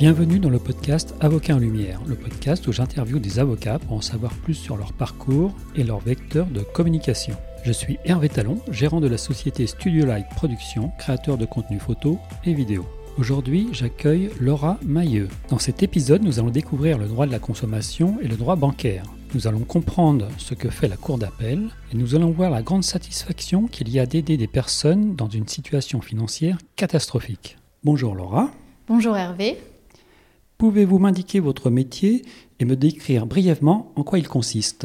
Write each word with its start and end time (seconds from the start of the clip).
Bienvenue 0.00 0.38
dans 0.38 0.48
le 0.48 0.58
podcast 0.58 1.14
Avocat 1.20 1.56
en 1.56 1.58
Lumière, 1.58 2.00
le 2.06 2.14
podcast 2.14 2.66
où 2.66 2.72
j'interviewe 2.72 3.18
des 3.18 3.38
avocats 3.38 3.78
pour 3.78 3.98
en 3.98 4.00
savoir 4.00 4.32
plus 4.32 4.54
sur 4.54 4.78
leur 4.78 4.94
parcours 4.94 5.54
et 5.76 5.84
leur 5.84 5.98
vecteur 5.98 6.46
de 6.46 6.60
communication. 6.60 7.36
Je 7.64 7.72
suis 7.72 7.98
Hervé 8.06 8.30
Talon, 8.30 8.62
gérant 8.70 9.02
de 9.02 9.08
la 9.08 9.18
société 9.18 9.66
Studio 9.66 10.06
Light 10.06 10.24
Production, 10.34 10.90
créateur 10.98 11.36
de 11.36 11.44
contenu 11.44 11.78
photo 11.78 12.18
et 12.46 12.54
vidéo. 12.54 12.86
Aujourd'hui, 13.18 13.68
j'accueille 13.72 14.30
Laura 14.40 14.78
Mailleux. 14.86 15.28
Dans 15.50 15.58
cet 15.58 15.82
épisode, 15.82 16.22
nous 16.22 16.38
allons 16.38 16.48
découvrir 16.48 16.96
le 16.96 17.06
droit 17.06 17.26
de 17.26 17.32
la 17.32 17.38
consommation 17.38 18.16
et 18.22 18.28
le 18.28 18.36
droit 18.36 18.56
bancaire. 18.56 19.04
Nous 19.34 19.48
allons 19.48 19.64
comprendre 19.64 20.28
ce 20.38 20.54
que 20.54 20.70
fait 20.70 20.88
la 20.88 20.96
Cour 20.96 21.18
d'appel 21.18 21.68
et 21.92 21.96
nous 21.98 22.14
allons 22.14 22.30
voir 22.30 22.48
la 22.48 22.62
grande 22.62 22.84
satisfaction 22.84 23.66
qu'il 23.66 23.90
y 23.90 24.00
a 24.00 24.06
d'aider 24.06 24.38
des 24.38 24.46
personnes 24.46 25.14
dans 25.14 25.28
une 25.28 25.46
situation 25.46 26.00
financière 26.00 26.56
catastrophique. 26.76 27.58
Bonjour 27.84 28.14
Laura. 28.14 28.50
Bonjour 28.88 29.14
Hervé. 29.14 29.58
Pouvez-vous 30.60 30.98
m'indiquer 30.98 31.40
votre 31.40 31.70
métier 31.70 32.20
et 32.58 32.66
me 32.66 32.76
décrire 32.76 33.24
brièvement 33.24 33.92
en 33.96 34.02
quoi 34.02 34.18
il 34.18 34.28
consiste? 34.28 34.84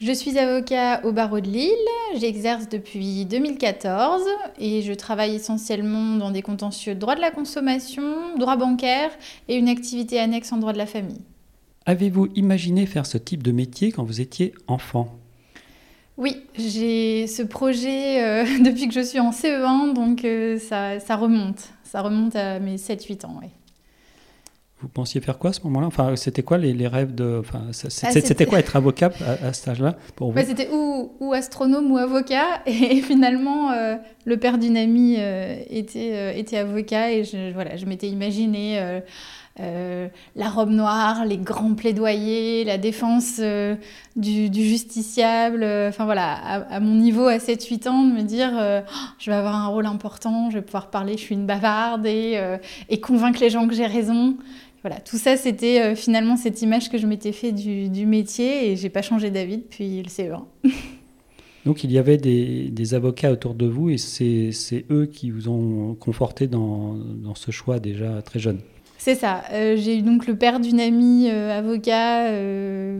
Je 0.00 0.10
suis 0.10 0.36
avocat 0.36 1.06
au 1.06 1.12
barreau 1.12 1.38
de 1.38 1.46
Lille, 1.46 1.70
j'exerce 2.16 2.68
depuis 2.68 3.24
2014 3.24 4.22
et 4.58 4.82
je 4.82 4.92
travaille 4.92 5.36
essentiellement 5.36 6.16
dans 6.16 6.32
des 6.32 6.42
contentieux 6.42 6.96
de 6.96 6.98
droit 6.98 7.14
de 7.14 7.20
la 7.20 7.30
consommation, 7.30 8.36
droit 8.40 8.56
bancaire 8.56 9.12
et 9.46 9.54
une 9.54 9.68
activité 9.68 10.18
annexe 10.18 10.52
en 10.52 10.56
droit 10.56 10.72
de 10.72 10.78
la 10.78 10.86
famille. 10.86 11.22
Avez-vous 11.86 12.26
imaginé 12.34 12.84
faire 12.84 13.06
ce 13.06 13.18
type 13.18 13.44
de 13.44 13.52
métier 13.52 13.92
quand 13.92 14.02
vous 14.02 14.20
étiez 14.20 14.52
enfant? 14.66 15.16
Oui, 16.16 16.38
j'ai 16.56 17.28
ce 17.28 17.44
projet 17.44 18.24
euh, 18.24 18.44
depuis 18.64 18.88
que 18.88 18.94
je 18.94 19.04
suis 19.04 19.20
en 19.20 19.30
CE1, 19.30 19.94
donc 19.94 20.24
euh, 20.24 20.58
ça, 20.58 20.98
ça, 20.98 21.14
remonte. 21.14 21.68
Ça 21.84 22.02
remonte 22.02 22.34
à 22.34 22.58
mes 22.58 22.78
7-8 22.78 23.26
ans. 23.26 23.36
Oui. 23.40 23.46
Vous 24.80 24.86
pensiez 24.86 25.20
faire 25.20 25.38
quoi 25.38 25.50
à 25.50 25.52
ce 25.52 25.60
moment-là? 25.64 25.88
Enfin, 25.88 26.14
c'était 26.14 26.44
quoi 26.44 26.56
les, 26.56 26.86
rêves 26.86 27.12
de 27.12 27.38
enfin, 27.40 27.62
ah, 27.68 27.72
C'était 27.72 28.46
quoi 28.46 28.60
être 28.60 28.76
avocat 28.76 29.10
à, 29.42 29.52
ce 29.52 29.64
cet 29.64 29.78
là 29.80 29.96
pour 30.14 30.30
vous? 30.30 30.38
C'était 30.40 30.68
ou, 30.70 31.10
ou, 31.18 31.32
astronome 31.32 31.90
ou 31.90 31.96
avocat. 31.96 32.62
Et, 32.66 33.00
finalement, 33.02 33.72
euh, 33.72 33.96
le 34.24 34.36
père 34.36 34.56
d'une 34.56 34.76
amie 34.76 35.16
euh, 35.18 35.56
était, 35.68 36.12
euh, 36.12 36.32
était 36.32 36.58
avocat 36.58 37.10
et 37.10 37.24
je, 37.24 37.52
voilà, 37.52 37.76
je 37.76 37.86
m'étais 37.86 38.08
imaginé 38.08 39.00
la 40.36 40.48
robe 40.48 40.70
noire, 40.70 41.24
les 41.24 41.38
grands 41.38 41.74
plaidoyers, 41.74 42.62
la 42.62 42.78
défense 42.78 43.40
du, 44.14 44.50
du, 44.50 44.62
justiciable. 44.62 45.64
Enfin 45.88 46.04
voilà, 46.04 46.34
à, 46.70 46.78
mon 46.78 46.94
niveau 46.94 47.26
à 47.26 47.38
7-8 47.38 47.88
ans, 47.88 48.04
de 48.04 48.12
me 48.12 48.22
dire 48.22 48.52
oh, 48.54 48.92
je 49.18 49.28
vais 49.28 49.36
avoir 49.36 49.56
un 49.56 49.66
rôle 49.66 49.86
important, 49.86 50.50
je 50.50 50.58
vais 50.58 50.62
pouvoir 50.64 50.90
parler, 50.90 51.14
je 51.14 51.22
suis 51.22 51.34
une 51.34 51.46
bavarde 51.46 52.06
et, 52.06 52.40
et 52.88 53.00
convaincre 53.00 53.40
les 53.40 53.50
gens 53.50 53.66
que 53.66 53.74
j'ai 53.74 53.86
raison 53.86 54.36
voilà, 54.82 55.00
tout 55.00 55.18
ça, 55.18 55.36
c'était 55.36 55.80
euh, 55.80 55.94
finalement 55.96 56.36
cette 56.36 56.62
image 56.62 56.88
que 56.88 56.98
je 56.98 57.06
m'étais 57.06 57.32
fait 57.32 57.52
du, 57.52 58.06
métier 58.06 58.70
et 58.70 58.76
j'ai 58.76 58.90
pas 58.90 59.02
changé 59.02 59.30
d'avis 59.30 59.58
depuis 59.58 60.02
le 60.02 60.08
CE1. 60.08 60.44
Donc 61.66 61.84
il 61.84 61.90
y 61.90 61.98
avait 61.98 62.16
des, 62.16 62.94
avocats 62.94 63.32
autour 63.32 63.54
de 63.54 63.66
vous 63.66 63.90
et 63.90 63.98
c'est 63.98 64.86
eux 64.90 65.06
qui 65.06 65.30
vous 65.30 65.48
ont 65.48 65.94
conforté 65.94 66.46
dans, 66.46 66.96
ce 67.34 67.50
choix 67.50 67.78
déjà 67.80 68.22
très 68.22 68.38
jeune. 68.38 68.60
C'est 69.00 69.14
ça. 69.14 69.44
Euh, 69.52 69.76
j'ai 69.76 69.98
eu 69.98 70.02
donc 70.02 70.26
le 70.26 70.36
père 70.36 70.58
d'une 70.60 70.80
amie 70.80 71.28
euh, 71.30 71.56
avocat 71.56 72.28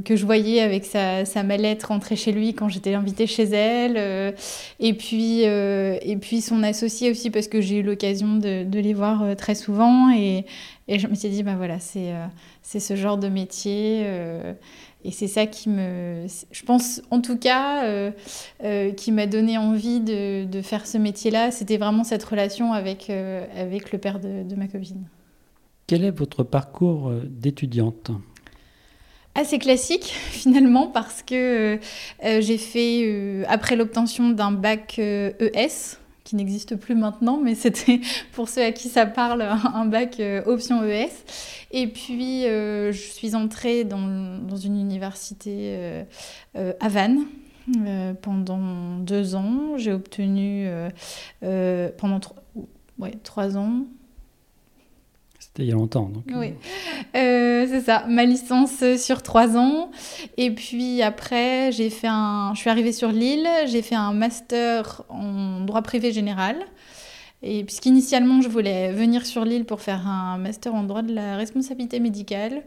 que 0.05 0.17
je 0.17 0.25
voyais 0.25 0.61
avec 0.61 0.85
sa, 0.85 1.25
mallette 1.43 1.83
rentrer 1.83 2.17
chez 2.17 2.33
lui 2.33 2.55
quand 2.55 2.69
j'étais 2.69 2.95
invitée 2.95 3.27
chez 3.27 3.45
elle. 3.45 4.35
et, 4.81 4.95
puis, 4.95 5.43
et 5.43 6.17
puis 6.21 6.41
son 6.41 6.63
associé 6.63 7.11
aussi 7.11 7.31
parce 7.31 7.49
que 7.49 7.61
j'ai 7.61 7.79
eu 7.79 7.83
l'occasion 7.83 8.37
de, 8.37 8.65
de, 8.65 8.79
les 8.79 8.95
voir 8.95 9.37
très 9.37 9.55
souvent. 9.55 10.11
Et, 10.15 10.45
et 10.89 10.99
je 10.99 11.07
me 11.07 11.15
suis 11.15 11.29
dit, 11.29 11.43
bah 11.43 11.55
voilà, 11.57 11.79
c'est 11.79 12.13
euh, 12.13 12.27
c'est 12.63 12.81
ce 12.81 12.97
genre 12.97 13.19
de 13.19 13.29
métier. 13.29 14.03
Euh, 14.05 14.55
et 15.05 15.11
c'est 15.11 15.29
ça 15.29 15.47
qui 15.47 15.69
me, 15.69 16.27
je 16.51 16.63
pense 16.65 17.03
en 17.11 17.21
tout 17.21 17.37
cas, 17.39 17.85
euh, 17.85 18.93
qui 18.93 19.13
m'a 19.13 19.27
donné 19.27 19.59
envie 19.59 20.01
de, 20.01 20.45
de 20.45 20.63
faire 20.63 20.87
ce 20.87 20.99
métier-là. 20.99 21.51
C'était 21.51 21.77
vraiment 21.77 22.05
cette 22.05 22.25
relation 22.25 22.73
avec, 22.73 23.11
avec 23.11 23.93
le 23.93 23.99
père 23.99 24.19
de, 24.19 24.43
de, 24.43 24.55
ma 24.57 24.67
copine. 24.67 25.05
Quel 25.89 26.05
est 26.05 26.17
votre 26.17 26.45
parcours 26.45 27.11
d'étudiante? 27.25 28.13
Assez 29.35 29.59
classique 29.59 30.05
finalement 30.31 30.87
parce 30.87 31.23
que 31.25 31.81
j'ai 32.23 32.59
fait 32.59 33.45
après 33.49 33.75
l'obtention 33.75 34.31
d'un 34.31 34.53
bac 34.53 35.01
ES 35.01 35.99
qui 36.29 36.37
n'existe 36.37 36.77
plus 36.77 36.95
maintenant, 36.95 37.41
mais 37.43 37.55
c'était 37.55 38.01
pour 38.33 38.49
ceux 38.49 38.63
à 38.63 38.73
qui 38.73 38.89
ça 38.89 39.07
parle 39.07 39.43
un 39.43 39.87
bac 39.87 40.21
euh, 40.21 40.43
option 40.45 40.85
ES. 40.85 41.09
Et 41.71 41.87
puis, 41.87 42.45
euh, 42.45 42.93
je 42.93 42.99
suis 42.99 43.35
entrée 43.35 43.85
dans, 43.85 44.57
une 44.57 44.79
université 44.79 46.05
euh, 46.57 46.73
à 46.81 46.89
Vannes. 46.89 47.25
pendant 48.23 48.99
deux 48.99 49.35
ans, 49.35 49.77
j'ai 49.77 49.93
obtenu 49.93 50.69
pendant 51.41 52.21
trois 53.23 53.57
ans, 53.57 53.85
il 55.59 55.67
y 55.67 55.73
a 55.73 55.75
longtemps. 55.75 56.09
Donc. 56.09 56.25
Oui, 56.35 56.55
euh, 57.17 57.67
c'est 57.69 57.81
ça, 57.81 58.05
ma 58.09 58.25
licence 58.25 58.83
sur 58.97 59.23
trois 59.23 59.57
ans. 59.57 59.91
Et 60.37 60.51
puis 60.51 61.03
après, 61.03 61.73
j'ai 61.73 61.91
fait 61.91 62.09
un... 62.09 62.53
je 62.55 62.61
suis 62.61 62.71
arrivée 62.71 62.93
sur 62.93 63.11
Lille, 63.11 63.49
j'ai 63.67 63.83
fait 63.83 63.95
un 63.95 64.13
master 64.13 65.03
en 65.09 65.61
droit 65.61 65.83
privé 65.83 66.13
général. 66.13 66.57
Et 67.43 67.63
puisqu'initialement, 67.63 68.41
je 68.41 68.49
voulais 68.49 68.93
venir 68.93 69.25
sur 69.25 69.45
l'île 69.45 69.65
pour 69.65 69.81
faire 69.81 70.09
un 70.09 70.39
master 70.39 70.75
en 70.75 70.83
droit 70.83 71.03
de 71.03 71.15
la 71.15 71.37
responsabilité 71.37 72.01
médicale, 72.01 72.65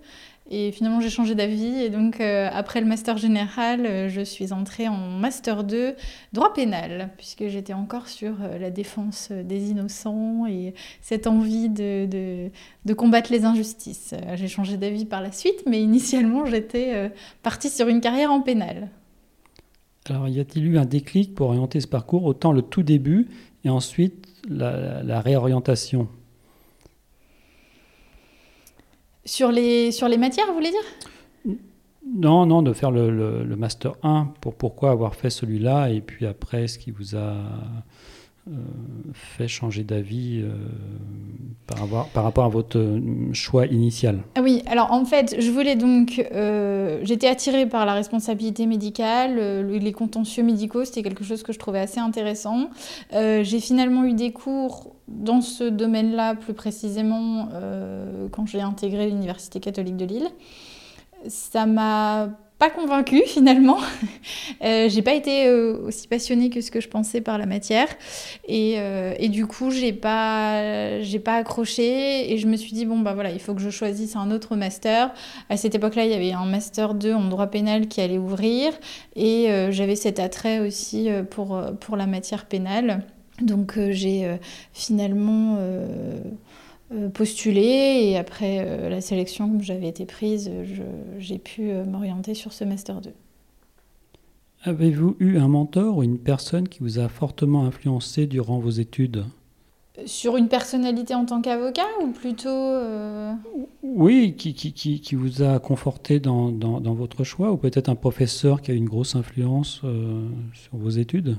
et 0.54 0.74
finalement, 0.74 1.00
j'ai 1.00 1.10
changé 1.10 1.34
d'avis. 1.34 1.82
Et 1.82 1.90
donc, 1.90 2.20
euh, 2.20 2.50
après 2.52 2.82
le 2.82 2.88
master 2.88 3.18
général, 3.18 3.86
euh, 3.86 4.10
je 4.10 4.22
suis 4.22 4.52
entrée 4.52 4.90
en 4.90 4.98
master 4.98 5.64
2 5.64 5.96
droit 6.34 6.54
pénal, 6.54 7.10
puisque 7.18 7.48
j'étais 7.48 7.74
encore 7.74 8.10
sur 8.10 8.34
euh, 8.42 8.58
la 8.60 8.70
défense 8.70 9.32
des 9.32 9.72
innocents 9.72 10.46
et 10.48 10.74
cette 11.02 11.26
envie 11.26 11.70
de, 11.70 12.06
de, 12.06 12.50
de 12.84 12.94
combattre 12.94 13.32
les 13.32 13.46
injustices. 13.46 14.14
j'ai 14.36 14.48
changé 14.50 14.76
d'avis 14.76 15.06
par 15.06 15.22
la 15.22 15.32
suite, 15.32 15.64
mais 15.68 15.82
initialement, 15.82 16.46
j'étais 16.46 17.12
partie 17.44 17.70
sur 17.70 17.88
une 17.88 18.02
carrière 18.02 18.32
en 18.32 18.42
pénal. 18.42 18.90
Alors, 20.10 20.28
y 20.28 20.40
a-t-il 20.40 20.66
eu 20.66 20.78
un 20.78 20.86
déclic 20.86 21.34
pour 21.34 21.48
orienter 21.48 21.80
ce 21.80 21.88
parcours, 21.88 22.26
autant 22.26 22.52
le 22.52 22.62
tout 22.62 22.84
début 22.84 23.28
et 23.64 23.70
ensuite 23.70 24.21
la, 24.50 25.04
la 25.04 25.22
réorientation 25.22 26.08
sur 29.26 29.52
les, 29.52 29.92
sur 29.92 30.08
les 30.08 30.18
matières, 30.18 30.48
vous 30.48 30.54
voulez 30.54 30.72
dire? 30.72 31.58
Non, 32.06 32.46
non, 32.46 32.62
de 32.62 32.74
faire 32.74 32.92
le, 32.92 33.12
le, 33.44 33.56
Master 33.56 33.94
1. 34.04 34.34
Pour, 34.42 34.56
pourquoi 34.56 34.92
avoir 34.92 35.16
fait 35.16 35.30
celui-là 35.30 35.90
et 35.90 36.02
puis 36.02 36.26
après, 36.26 36.68
ce 36.68 36.80
qui 36.80 36.92
vous 36.92 37.16
a 37.16 37.36
fait 39.14 39.48
changer 39.48 39.84
d'avis 39.84 40.42
euh, 40.42 40.52
par, 41.68 42.08
par, 42.08 42.24
rapport 42.24 42.46
à 42.46 42.50
votre 42.50 42.80
euh, 42.80 43.34
choix 43.34 43.66
initial? 43.68 44.20
Ah 44.36 44.42
Oui, 44.42 44.64
alors 44.66 44.92
en 44.92 45.06
fait, 45.06 45.36
je 45.40 45.52
voulais 45.52 45.76
donc. 45.76 46.24
J'étais 47.04 47.28
attirée 47.28 47.68
par 47.68 47.86
la 47.86 47.94
responsabilité 47.94 48.66
médicale, 48.66 49.68
les 49.68 49.92
contentieux 49.92 50.44
médicaux, 50.44 50.86
c'était 50.86 51.04
quelque 51.04 51.24
chose 51.24 51.44
que 51.44 51.54
je 51.54 51.60
trouvais 51.60 51.80
assez 51.80 52.00
intéressant. 52.00 52.70
J'ai 53.12 53.60
finalement 53.60 54.04
eu 54.04 54.14
des 54.14 54.32
cours 54.32 54.96
dans 55.08 55.42
ce 55.42 55.64
domaine-là, 55.64 56.36
plus 56.36 56.54
précisément, 56.54 57.50
quand 58.32 58.46
j'ai 58.46 58.62
intégré 58.62 59.10
l'Université 59.10 59.60
catholique 59.60 59.98
de 59.98 60.06
Lille. 60.06 60.28
Ça 61.28 61.66
m'a 61.66 62.30
pas 62.62 62.70
convaincue 62.70 63.24
finalement. 63.26 63.80
euh, 64.64 64.88
j'ai 64.88 65.02
pas 65.02 65.16
été 65.16 65.48
euh, 65.48 65.80
aussi 65.88 66.08
passionnée 66.08 66.52
que 66.52 66.62
ce 66.62 66.70
que 66.70 66.80
je 66.80 66.88
pensais 66.88 67.20
par 67.20 67.40
la 67.40 67.48
matière 67.48 67.88
et, 68.48 68.76
euh, 68.78 69.16
et 69.18 69.30
du 69.30 69.48
coup 69.48 69.72
j'ai 69.72 69.94
pas 69.94 71.02
j'ai 71.02 71.18
pas 71.18 71.38
accroché 71.38 72.32
et 72.32 72.38
je 72.38 72.46
me 72.46 72.56
suis 72.58 72.74
dit 72.74 72.86
bon 72.86 73.00
bah 73.00 73.16
voilà 73.16 73.32
il 73.32 73.40
faut 73.40 73.56
que 73.56 73.62
je 73.62 73.72
choisisse 73.72 74.16
un 74.16 74.30
autre 74.30 74.56
master. 74.56 75.12
À 75.50 75.58
cette 75.58 75.74
époque-là 75.74 76.06
il 76.06 76.12
y 76.12 76.14
avait 76.14 76.34
un 76.34 76.46
master 76.46 76.94
2 76.94 77.16
en 77.16 77.30
droit 77.30 77.48
pénal 77.48 77.88
qui 77.88 78.00
allait 78.00 78.20
ouvrir 78.20 78.74
et 79.16 79.48
j'avais 79.72 79.96
cet 79.96 80.20
attrait 80.20 80.60
aussi 80.60 81.10
pour 81.32 81.60
pour 81.80 81.98
la 81.98 82.06
matière 82.06 82.46
pénale. 82.46 83.04
Donc 83.42 83.80
j'ai 83.90 84.38
finalement 84.72 85.58
euh, 86.94 87.10
postuler. 87.10 88.10
Et 88.10 88.18
après 88.18 88.60
euh, 88.60 88.90
la 88.90 89.02
sélection, 89.02 89.48
comme 89.48 89.62
j'avais 89.62 89.88
été 89.88 90.06
prise, 90.06 90.52
j'ai 91.18 91.40
pu 91.40 91.70
euh, 91.70 91.86
m'orienter 91.86 92.34
sur 92.34 92.52
ce 92.54 92.64
Master 92.64 93.02
2. 93.02 93.12
Avez-vous 94.64 95.16
eu 95.20 95.38
un 95.38 95.48
mentor 95.48 95.98
ou 95.98 96.04
une 96.04 96.20
personne 96.20 96.68
qui 96.68 96.80
vous 96.80 97.00
a 97.00 97.08
fortement 97.08 97.66
influencé 97.66 98.28
durant 98.28 98.60
vos 98.60 98.70
études? 98.70 99.26
Sur 100.06 100.38
une 100.38 100.48
personnalité 100.50 101.16
en 101.16 101.26
tant 101.26 101.42
qu'avocat 101.42 101.88
ou 102.04 102.12
plutôt... 102.12 102.70
Oui, 103.82 104.36
qui, 104.38 104.54
qui, 104.54 104.74
qui, 104.74 105.02
qui, 105.02 105.16
vous 105.16 105.42
a 105.42 105.60
conforté 105.60 106.20
dans, 106.20 106.52
dans, 106.52 106.80
dans 106.80 106.94
votre 106.94 107.24
choix 107.24 107.52
ou 107.52 107.58
peut-être 107.58 107.90
un 107.90 107.96
professeur 107.96 108.62
qui 108.62 108.72
a 108.72 108.74
une 108.74 108.86
grosse 108.86 109.16
influence 109.16 109.82
sur 110.54 110.78
vos 110.78 110.90
études? 110.90 111.38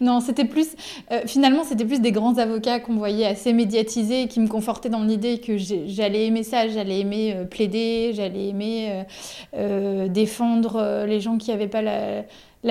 Non, 0.00 0.20
c'était 0.20 0.44
plus. 0.44 0.68
Euh, 1.10 1.22
finalement, 1.26 1.64
c'était 1.64 1.84
plus 1.84 2.00
des 2.00 2.12
grands 2.12 2.38
avocats 2.38 2.80
qu'on 2.80 2.96
voyait 2.96 3.26
assez 3.26 3.52
médiatisés 3.52 4.28
qui 4.28 4.40
me 4.40 4.48
confortaient 4.48 4.88
dans 4.88 5.02
l'idée 5.02 5.38
que 5.38 5.56
j'allais 5.56 6.26
aimer 6.26 6.42
ça, 6.42 6.68
j'allais 6.68 7.00
aimer 7.00 7.34
euh, 7.34 7.44
plaider, 7.44 8.12
j'allais 8.14 8.48
aimer 8.48 9.04
euh, 9.56 10.08
défendre 10.08 11.04
les 11.06 11.20
gens 11.20 11.38
qui 11.38 11.50
n'avaient 11.50 11.68
pas 11.68 11.82
la, 11.82 12.24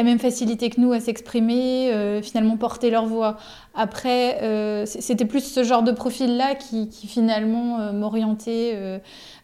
même 0.04 0.20
facilité 0.20 0.70
que 0.70 0.80
nous 0.80 0.94
à 0.94 1.00
s'exprimer, 1.00 2.20
finalement 2.22 2.58
porter 2.58 2.92
leur 2.92 3.06
voix. 3.06 3.38
Après, 3.74 4.86
c'était 4.86 5.26
plus 5.26 5.44
ce 5.44 5.64
genre 5.64 5.84
de 5.84 5.92
profil-là 5.92 6.56
qui, 6.56 6.90
finalement 7.08 7.92
m'orientait 7.92 9.02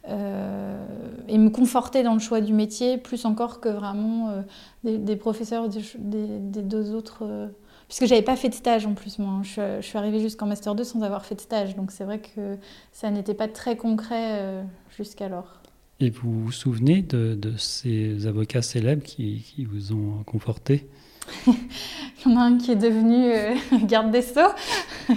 et 0.07 1.37
me 1.37 1.49
confortait 1.49 2.03
dans 2.03 2.13
le 2.13 2.19
choix 2.19 2.41
du 2.41 2.53
métier, 2.53 2.97
plus 2.97 3.25
encore 3.25 3.59
que 3.59 3.69
vraiment 3.69 4.43
des, 4.85 5.15
professeurs 5.15 5.67
des, 5.69 6.61
deux 6.61 6.93
autres. 6.93 7.19
Euh, 7.23 7.47
puisque 7.87 8.05
j'avais 8.05 8.21
pas 8.21 8.35
fait 8.35 8.49
de 8.49 8.53
stage 8.53 8.85
en 8.85 8.93
plus, 8.93 9.19
moi. 9.19 9.41
Je, 9.43 9.81
suis 9.81 9.97
arrivée 9.97 10.19
jusqu'en 10.19 10.45
Master 10.45 10.75
2 10.75 10.83
sans 10.83 11.01
avoir 11.01 11.25
fait 11.25 11.35
de 11.35 11.41
stage. 11.41 11.75
Donc 11.75 11.91
c'est 11.91 12.03
vrai 12.03 12.19
que 12.19 12.57
ça 12.91 13.09
n'était 13.09 13.33
pas 13.33 13.47
très 13.47 13.77
concret 13.77 14.39
euh, 14.39 14.63
jusqu'alors. 14.95 15.61
Et 15.99 16.09
vous 16.09 16.45
vous 16.45 16.51
souvenez 16.51 17.01
de, 17.01 17.53
ces 17.57 18.27
avocats 18.27 18.61
célèbres 18.61 19.03
qui, 19.03 19.43
qui 19.55 19.65
vous 19.65 19.93
ont 19.93 20.23
conforté? 20.25 20.87
Il 22.25 22.31
y 22.31 22.33
en 22.33 22.37
a 22.37 22.43
un 22.43 22.57
qui 22.57 22.71
est 22.71 22.75
devenu 22.75 23.31
euh, 23.31 23.55
garde 23.83 24.11
des 24.11 24.21
Sceaux 24.21 24.41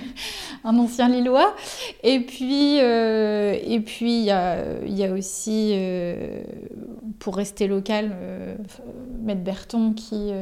un 0.65 0.77
ancien 0.77 1.09
Lillois. 1.09 1.55
Et 2.03 2.21
puis, 2.21 2.81
euh, 2.81 3.57
il 3.65 4.99
y 4.99 5.05
a, 5.05 5.13
aussi, 5.13 5.71
euh, 5.73 6.43
pour 7.19 7.37
rester 7.37 7.67
local, 7.69 8.15
Maître 9.23 9.43
Berton 9.43 9.93
qui, 9.93 10.33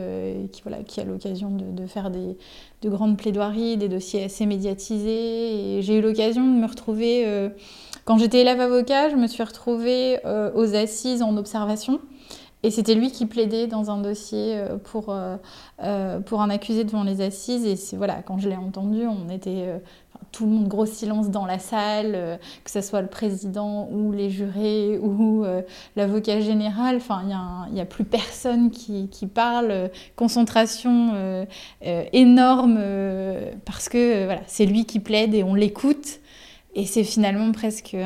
qui, 0.52 0.62
voilà, 0.62 0.82
qui 0.84 1.00
a 1.00 1.04
l'occasion 1.04 1.50
de, 1.50 1.86
faire 1.86 2.10
des, 2.10 2.36
de 2.82 2.88
grandes 2.88 3.18
plaidoiries, 3.18 3.76
des 3.76 3.88
dossiers 3.88 4.24
assez 4.24 4.46
médiatisés. 4.46 5.80
J'ai 5.82 5.98
eu 5.98 6.00
l'occasion 6.00 6.44
de 6.44 6.60
me 6.60 6.66
retrouver, 6.66 7.50
quand 8.06 8.16
j'étais 8.16 8.40
élève 8.40 8.60
avocat, 8.60 9.10
je 9.10 9.16
me 9.16 9.26
suis 9.26 9.42
retrouvée 9.42 10.18
aux 10.54 10.74
assises 10.74 11.22
en 11.22 11.36
observation. 11.36 12.00
Et 12.62 12.70
c'était 12.70 12.94
lui 12.94 13.12
qui 13.12 13.26
plaidait 13.26 13.66
dans 13.66 13.90
un 13.90 13.98
dossier 13.98 14.58
pour, 14.84 15.14
pour 16.24 16.40
un 16.40 16.50
accusé 16.50 16.84
devant 16.84 17.04
les 17.04 17.20
assises. 17.20 17.66
Et 17.66 17.96
voilà, 17.96 18.22
quand 18.22 18.38
je 18.38 18.48
l'ai 18.48 18.56
entendu, 18.56 19.06
on 19.06 19.28
était 19.28 19.68
tout 20.32 20.44
le 20.44 20.52
monde, 20.52 20.68
gros 20.68 20.86
silence 20.86 21.30
dans 21.30 21.46
la 21.46 21.58
salle, 21.58 22.12
euh, 22.14 22.36
que 22.64 22.70
ce 22.70 22.80
soit 22.80 23.00
le 23.00 23.08
président 23.08 23.88
ou 23.90 24.12
les 24.12 24.30
jurés 24.30 24.98
ou 24.98 25.44
euh, 25.44 25.62
l'avocat 25.96 26.40
général. 26.40 26.96
Enfin, 26.96 27.22
il 27.68 27.74
n'y 27.74 27.80
a, 27.80 27.86
plus 27.86 28.04
personne 28.04 28.70
qui, 28.70 29.08
parle. 29.34 29.90
concentration 30.14 31.12
euh, 31.14 31.44
énorme 31.80 32.78
parce 33.64 33.88
que 33.88 34.24
voilà, 34.24 34.40
c'est 34.46 34.66
lui 34.66 34.84
qui 34.84 35.00
plaide 35.00 35.34
et 35.34 35.42
on 35.42 35.54
l'écoute. 35.54 36.20
Et 36.76 36.86
c'est 36.86 37.02
finalement 37.02 37.50
presque 37.50 37.96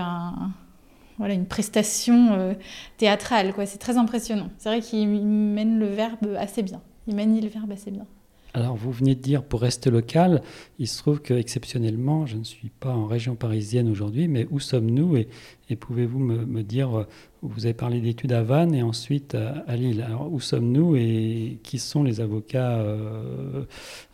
voilà, 1.18 1.34
une 1.34 1.46
prestation 1.46 2.56
théâtrale. 2.96 3.52
C'est 3.66 3.78
très 3.78 3.98
impressionnant. 3.98 4.48
C'est 4.56 4.70
vrai 4.70 4.80
qu'il 4.80 5.06
mène 5.08 5.78
le 5.78 5.86
verbe 5.86 6.36
assez 6.38 6.62
bien. 6.62 6.80
Il 7.06 7.16
manie 7.16 7.40
le 7.40 7.48
verbe 7.48 7.72
assez 7.72 7.90
bien. 7.90 8.06
Alors, 8.52 8.74
vous 8.74 8.90
venez 8.90 9.14
de 9.14 9.20
dire 9.20 9.44
pour 9.44 9.60
rester 9.60 9.90
local, 9.90 10.42
il 10.80 10.88
se 10.88 10.98
trouve 10.98 11.20
que 11.20 11.34
exceptionnellement, 11.34 12.26
je 12.26 12.36
ne 12.36 12.42
suis 12.42 12.68
pas 12.68 12.90
en 12.90 13.06
région 13.06 13.36
parisienne 13.36 13.88
aujourd'hui, 13.88 14.26
mais 14.26 14.48
où 14.50 14.58
sommes-nous 14.58 15.16
et, 15.16 15.76
pouvez-vous 15.76 16.18
me, 16.18 16.62
dire, 16.62 16.98
euh, 16.98 17.06
vous 17.42 17.66
avez 17.66 17.74
parlé 17.74 18.00
d'études 18.00 18.32
à 18.32 18.42
Vannes 18.42 18.74
et 18.74 18.82
ensuite 18.82 19.36
à, 19.36 19.76
Lille. 19.76 20.02
Alors, 20.02 20.32
où 20.32 20.40
sommes-nous 20.40 20.96
et 20.96 21.58
qui 21.62 21.78
sont 21.78 22.02
les 22.02 22.20
avocats 22.20 22.78
euh, 22.78 23.64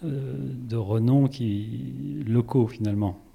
euh, 0.04 0.34
de 0.38 0.76
renom 0.76 1.28
qui, 1.28 2.24
locaux 2.26 2.66
finalement? 2.66 3.25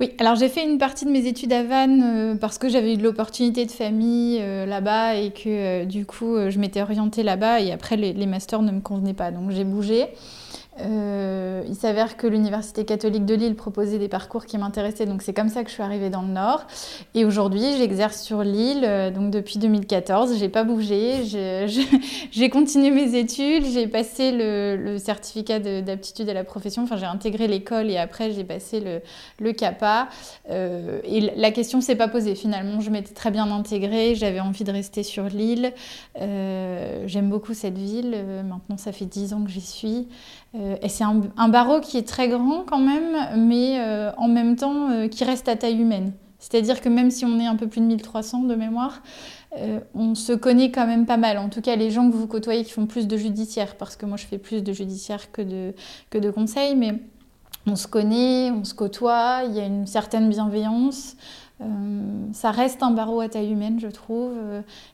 Oui, 0.00 0.10
alors 0.18 0.34
j'ai 0.34 0.48
fait 0.48 0.64
une 0.64 0.78
partie 0.78 1.04
de 1.04 1.10
mes 1.10 1.26
études 1.26 1.52
à 1.52 1.62
Vannes 1.62 2.02
euh, 2.02 2.34
parce 2.34 2.58
que 2.58 2.68
j'avais 2.68 2.94
eu 2.94 2.96
de 2.96 3.04
l'opportunité 3.04 3.64
de 3.64 3.70
famille 3.70 4.38
euh, 4.40 4.66
là-bas 4.66 5.14
et 5.14 5.30
que 5.30 5.48
euh, 5.48 5.84
du 5.84 6.04
coup 6.04 6.36
je 6.50 6.58
m'étais 6.58 6.82
orientée 6.82 7.22
là-bas 7.22 7.60
et 7.60 7.70
après 7.70 7.96
les, 7.96 8.12
les, 8.12 8.26
masters 8.26 8.62
ne 8.62 8.72
me 8.72 8.80
convenaient 8.80 9.14
pas. 9.14 9.30
Donc 9.30 9.52
j'ai 9.52 9.62
bougé. 9.62 10.06
Euh, 10.80 11.62
il 11.68 11.76
s'avère 11.76 12.16
que 12.16 12.26
l'Université 12.26 12.84
catholique 12.84 13.24
de 13.24 13.34
Lille 13.34 13.54
proposait 13.54 13.98
des 13.98 14.08
parcours 14.08 14.44
qui 14.44 14.58
m'intéressaient, 14.58 15.06
donc 15.06 15.22
c'est 15.22 15.32
comme 15.32 15.48
ça 15.48 15.62
que 15.62 15.68
je 15.68 15.74
suis 15.74 15.82
arrivée 15.82 16.10
dans 16.10 16.22
le 16.22 16.28
Nord. 16.28 16.66
Et 17.14 17.24
aujourd'hui, 17.24 17.76
j'exerce 17.78 18.20
sur 18.20 18.42
Lille, 18.42 18.84
euh, 18.84 19.10
donc 19.10 19.30
depuis 19.30 19.58
2014. 19.58 20.36
J'ai 20.36 20.48
pas 20.48 20.64
bougé, 20.64 21.24
j'ai 22.30 22.50
continué 22.50 22.90
mes 22.90 23.16
études, 23.16 23.64
j'ai 23.66 23.86
passé 23.86 24.32
le, 24.32 24.98
certificat 24.98 25.58
d'aptitude 25.58 26.28
à 26.28 26.34
la 26.34 26.44
profession, 26.44 26.84
enfin 26.84 26.96
j'ai 26.96 27.06
intégré 27.06 27.46
l'école 27.46 27.90
et 27.90 27.98
après 27.98 28.32
j'ai 28.32 28.44
passé 28.44 28.82
le, 29.40 29.52
CAPA. 29.52 30.08
Euh, 30.50 31.00
et 31.04 31.20
la 31.20 31.50
question 31.50 31.80
s'est 31.80 31.96
pas 31.96 32.08
posée 32.08 32.34
finalement, 32.34 32.80
je 32.80 32.90
m'étais 32.90 33.14
très 33.14 33.30
bien 33.30 33.50
intégrée, 33.50 34.14
j'avais 34.14 34.40
envie 34.40 34.64
de 34.64 34.72
rester 34.72 35.02
sur 35.02 35.24
Lille. 35.24 35.72
J'aime 36.16 37.28
beaucoup 37.28 37.54
cette 37.54 37.78
ville, 37.78 38.16
maintenant 38.44 38.76
ça 38.76 38.92
fait 38.92 39.04
10 39.04 39.34
ans 39.34 39.44
que 39.44 39.50
j'y 39.50 39.60
suis. 39.60 40.08
Euh, 40.54 40.76
et 40.82 40.88
c'est 40.88 41.04
un, 41.04 41.48
barreau 41.48 41.80
qui 41.80 41.96
est 41.98 42.06
très 42.06 42.28
grand 42.28 42.64
quand 42.64 42.78
même, 42.78 43.16
mais 43.36 43.78
euh, 43.80 44.12
en 44.16 44.28
même 44.28 44.56
temps 44.56 44.90
euh, 44.90 45.08
qui 45.08 45.24
reste 45.24 45.48
à 45.48 45.56
taille 45.56 45.80
humaine. 45.80 46.12
C'est-à-dire 46.38 46.80
que 46.80 46.88
même 46.88 47.10
si 47.10 47.24
on 47.24 47.38
est 47.40 47.46
un 47.46 47.56
peu 47.56 47.66
plus 47.66 47.80
de 47.80 47.86
1300 47.86 48.42
de 48.42 48.54
mémoire, 48.54 49.02
on 49.94 50.16
se 50.16 50.32
connaît 50.32 50.72
quand 50.72 50.86
même 50.86 51.06
pas 51.06 51.16
mal. 51.16 51.38
En 51.38 51.48
tout 51.48 51.60
cas, 51.60 51.76
les 51.76 51.90
gens 51.90 52.10
que 52.10 52.14
vous 52.14 52.26
côtoyez 52.26 52.64
qui 52.64 52.72
font 52.72 52.86
plus 52.86 53.06
de 53.06 53.16
judiciaire, 53.16 53.76
parce 53.76 53.96
que 53.96 54.04
moi 54.04 54.18
je 54.18 54.26
fais 54.26 54.36
plus 54.36 54.62
de 54.62 54.72
judiciaire 54.72 55.30
que 55.30 55.40
de, 55.40 55.74
que 56.10 56.18
de 56.18 56.30
conseils, 56.30 56.74
mais 56.74 57.00
on 57.66 57.76
se 57.76 57.86
connaît, 57.86 58.50
on 58.50 58.64
se 58.64 58.74
côtoie, 58.74 59.42
il 59.46 59.54
y 59.54 59.60
a 59.60 59.64
une 59.64 59.86
certaine 59.86 60.28
bienveillance. 60.28 61.16
ça 62.32 62.50
reste 62.50 62.82
un 62.82 62.90
barreau 62.90 63.20
à 63.20 63.28
taille 63.28 63.52
humaine, 63.52 63.78
je 63.80 63.88
trouve, 63.88 64.32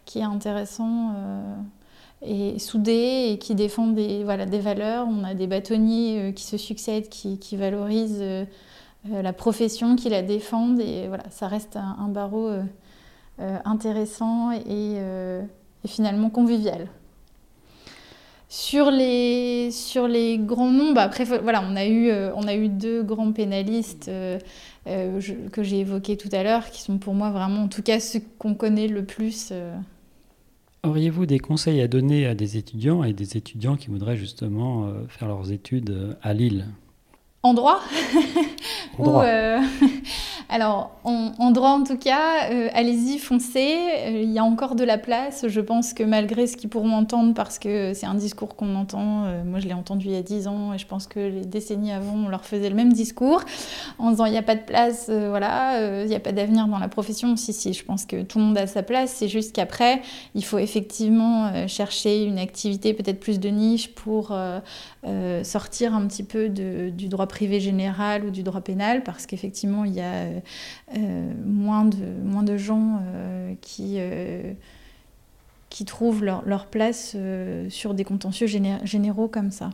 qui 0.05 0.21
est 0.21 0.25
intéressant 0.25 1.15
et 2.23 2.59
soudés 2.59 3.31
et 3.31 3.39
qui 3.39 3.55
défendent 3.55 3.95
des, 3.95 4.25
valeurs. 4.25 5.07
On 5.09 5.25
a 5.25 5.35
des 5.35 5.47
bâtonniers 5.47 6.21
euh, 6.21 6.33
qui 6.33 6.45
se 6.45 6.57
succèdent, 6.57 7.09
qui, 7.09 7.57
valorisent 7.57 8.19
euh, 8.21 8.45
euh, 9.11 9.23
la 9.23 9.33
profession, 9.33 9.97
qui 9.97 10.09
la 10.09 10.23
défendent. 10.23 10.81
Et 10.81 11.09
voilà, 11.09 11.25
ça 11.31 11.49
reste 11.49 11.77
un, 11.77 12.09
barreau 12.09 12.51
intéressant 13.65 14.53
et, 14.53 14.99
finalement 15.87 16.29
convivial. 16.29 16.89
Sur 18.51 18.91
les, 18.91 19.71
sur 19.71 20.09
les 20.09 20.37
grands 20.37 20.73
noms, 20.73 20.93
bah, 20.93 21.03
après, 21.03 21.25
voilà, 21.25 21.63
on 21.67 21.77
a, 21.77 21.87
eu, 21.87 22.13
on 22.35 22.47
a 22.49 22.55
eu 22.55 22.69
deux 22.69 23.03
grands 23.03 23.33
pénalistes 23.33 24.11
que 24.85 25.63
j'ai 25.63 25.79
évoqués 25.79 26.19
tout 26.19 26.29
à 26.33 26.43
l'heure, 26.43 26.69
qui 26.71 26.83
sont 26.83 26.99
pour 26.99 27.15
moi 27.15 27.31
vraiment, 27.31 27.63
en 27.63 27.69
tout 27.69 27.83
cas, 27.83 27.99
ceux 27.99 28.21
qu'on 28.39 28.55
connaît 28.55 28.89
le 28.89 29.05
plus. 29.05 29.55
Auriez-vous 30.83 31.27
des 31.27 31.39
conseils 31.39 31.83
à 31.83 31.89
donner 31.89 32.27
à 32.27 32.35
des 32.35 32.57
étudiants 32.57 33.05
et 33.05 33.13
des 33.13 33.37
étudiants 33.37 33.77
qui 33.77 33.89
voudraient 33.89 34.17
justement 34.17 34.87
euh, 34.87 35.07
faire 35.09 35.29
leurs 35.29 35.53
études 35.53 35.91
euh, 35.91 36.15
à 36.23 36.33
Lille? 36.33 36.67
En 37.43 37.53
droit, 37.53 37.81
euh, 38.99 39.61
Alors, 40.53 40.91
en, 41.05 41.53
droit 41.53 41.71
en 41.71 41.85
tout 41.85 41.97
cas, 41.97 42.51
euh, 42.51 42.69
allez-y, 42.75 43.19
foncez. 43.19 43.77
Euh, 44.01 44.23
il 44.23 44.33
y 44.33 44.39
a 44.41 44.43
encore 44.43 44.75
de 44.75 44.83
la 44.83 44.99
place. 44.99 45.45
Je 45.47 45.61
pense 45.61 45.95
que 45.95 46.03
malgré 46.03 46.49
ce 46.49 46.57
qu'ils 46.57 46.69
pourront 46.69 46.93
entendre, 46.93 47.35
parce 47.35 47.61
que 47.61 47.95
c'est 47.95 48.07
un 48.07 48.17
discours 48.17 48.57
qu'on 48.57 48.75
entend, 48.75 49.27
euh, 49.27 49.45
moi 49.45 49.61
je 49.61 49.69
l'ai 49.69 49.75
entendu 49.75 50.07
il 50.07 50.13
y 50.13 50.17
a 50.17 50.23
dix 50.23 50.49
ans 50.49 50.75
et 50.75 50.79
je 50.79 50.89
pense 50.89 51.07
que 51.07 51.21
les 51.21 51.45
décennies 51.45 51.93
avant, 51.93 52.15
on 52.15 52.29
leur 52.29 52.45
faisait 52.45 52.69
le 52.69 52.75
même 52.75 52.93
discours 52.93 53.43
en 54.01 54.11
disant 54.11 54.25
il 54.25 54.33
n'y 54.33 54.39
a 54.39 54.43
pas 54.43 54.57
de 54.57 54.63
place, 54.63 55.09
voilà, 55.09 56.03
il 56.03 56.09
n'y 56.09 56.17
a 56.17 56.21
pas 56.21 56.33
d'avenir 56.33 56.67
dans 56.67 56.81
la 56.81 56.89
profession. 56.89 57.37
Si, 57.37 57.53
si, 57.53 57.73
je 57.73 57.85
pense 57.85 58.05
que 58.05 58.23
tout 58.23 58.39
le 58.41 58.45
monde 58.47 58.59
a 58.59 58.67
sa 58.67 58.83
place. 58.83 59.13
C'est 59.13 59.29
juste 59.29 59.55
qu'après, 59.55 60.03
il 60.35 60.45
faut 60.45 60.59
effectivement 60.59 61.69
chercher 61.69 62.25
une 62.25 62.41
activité 62.41 62.93
peut-être 62.93 63.21
plus 63.21 63.39
de 63.39 63.51
niche 63.51 63.95
pour 63.95 64.37
sortir 65.45 65.95
un 65.95 66.07
petit 66.09 66.25
peu 66.25 66.49
du 66.49 67.09
droit 67.09 67.29
privé 67.29 67.61
général 67.61 68.25
ou 68.25 68.31
du 68.31 68.43
droit 68.43 68.63
pénal, 68.63 69.05
parce 69.05 69.27
qu'effectivement, 69.27 69.85
il 69.85 69.95
y 69.95 70.01
a 70.01 70.40
moins, 71.45 71.85
de, 71.85 72.05
moins 72.25 72.43
de 72.43 72.57
gens 72.57 73.01
euh, 73.03 73.55
qui, 73.61 73.95
euh, 73.99 74.53
qui 75.69 75.85
trouvent 75.85 76.25
leur, 76.25 76.43
leur 76.47 76.67
place 76.67 77.17
sur 77.69 77.95
des 77.95 78.05
contentieux 78.05 78.47
généraux 78.47 79.29
comme 79.29 79.51
ça. 79.51 79.71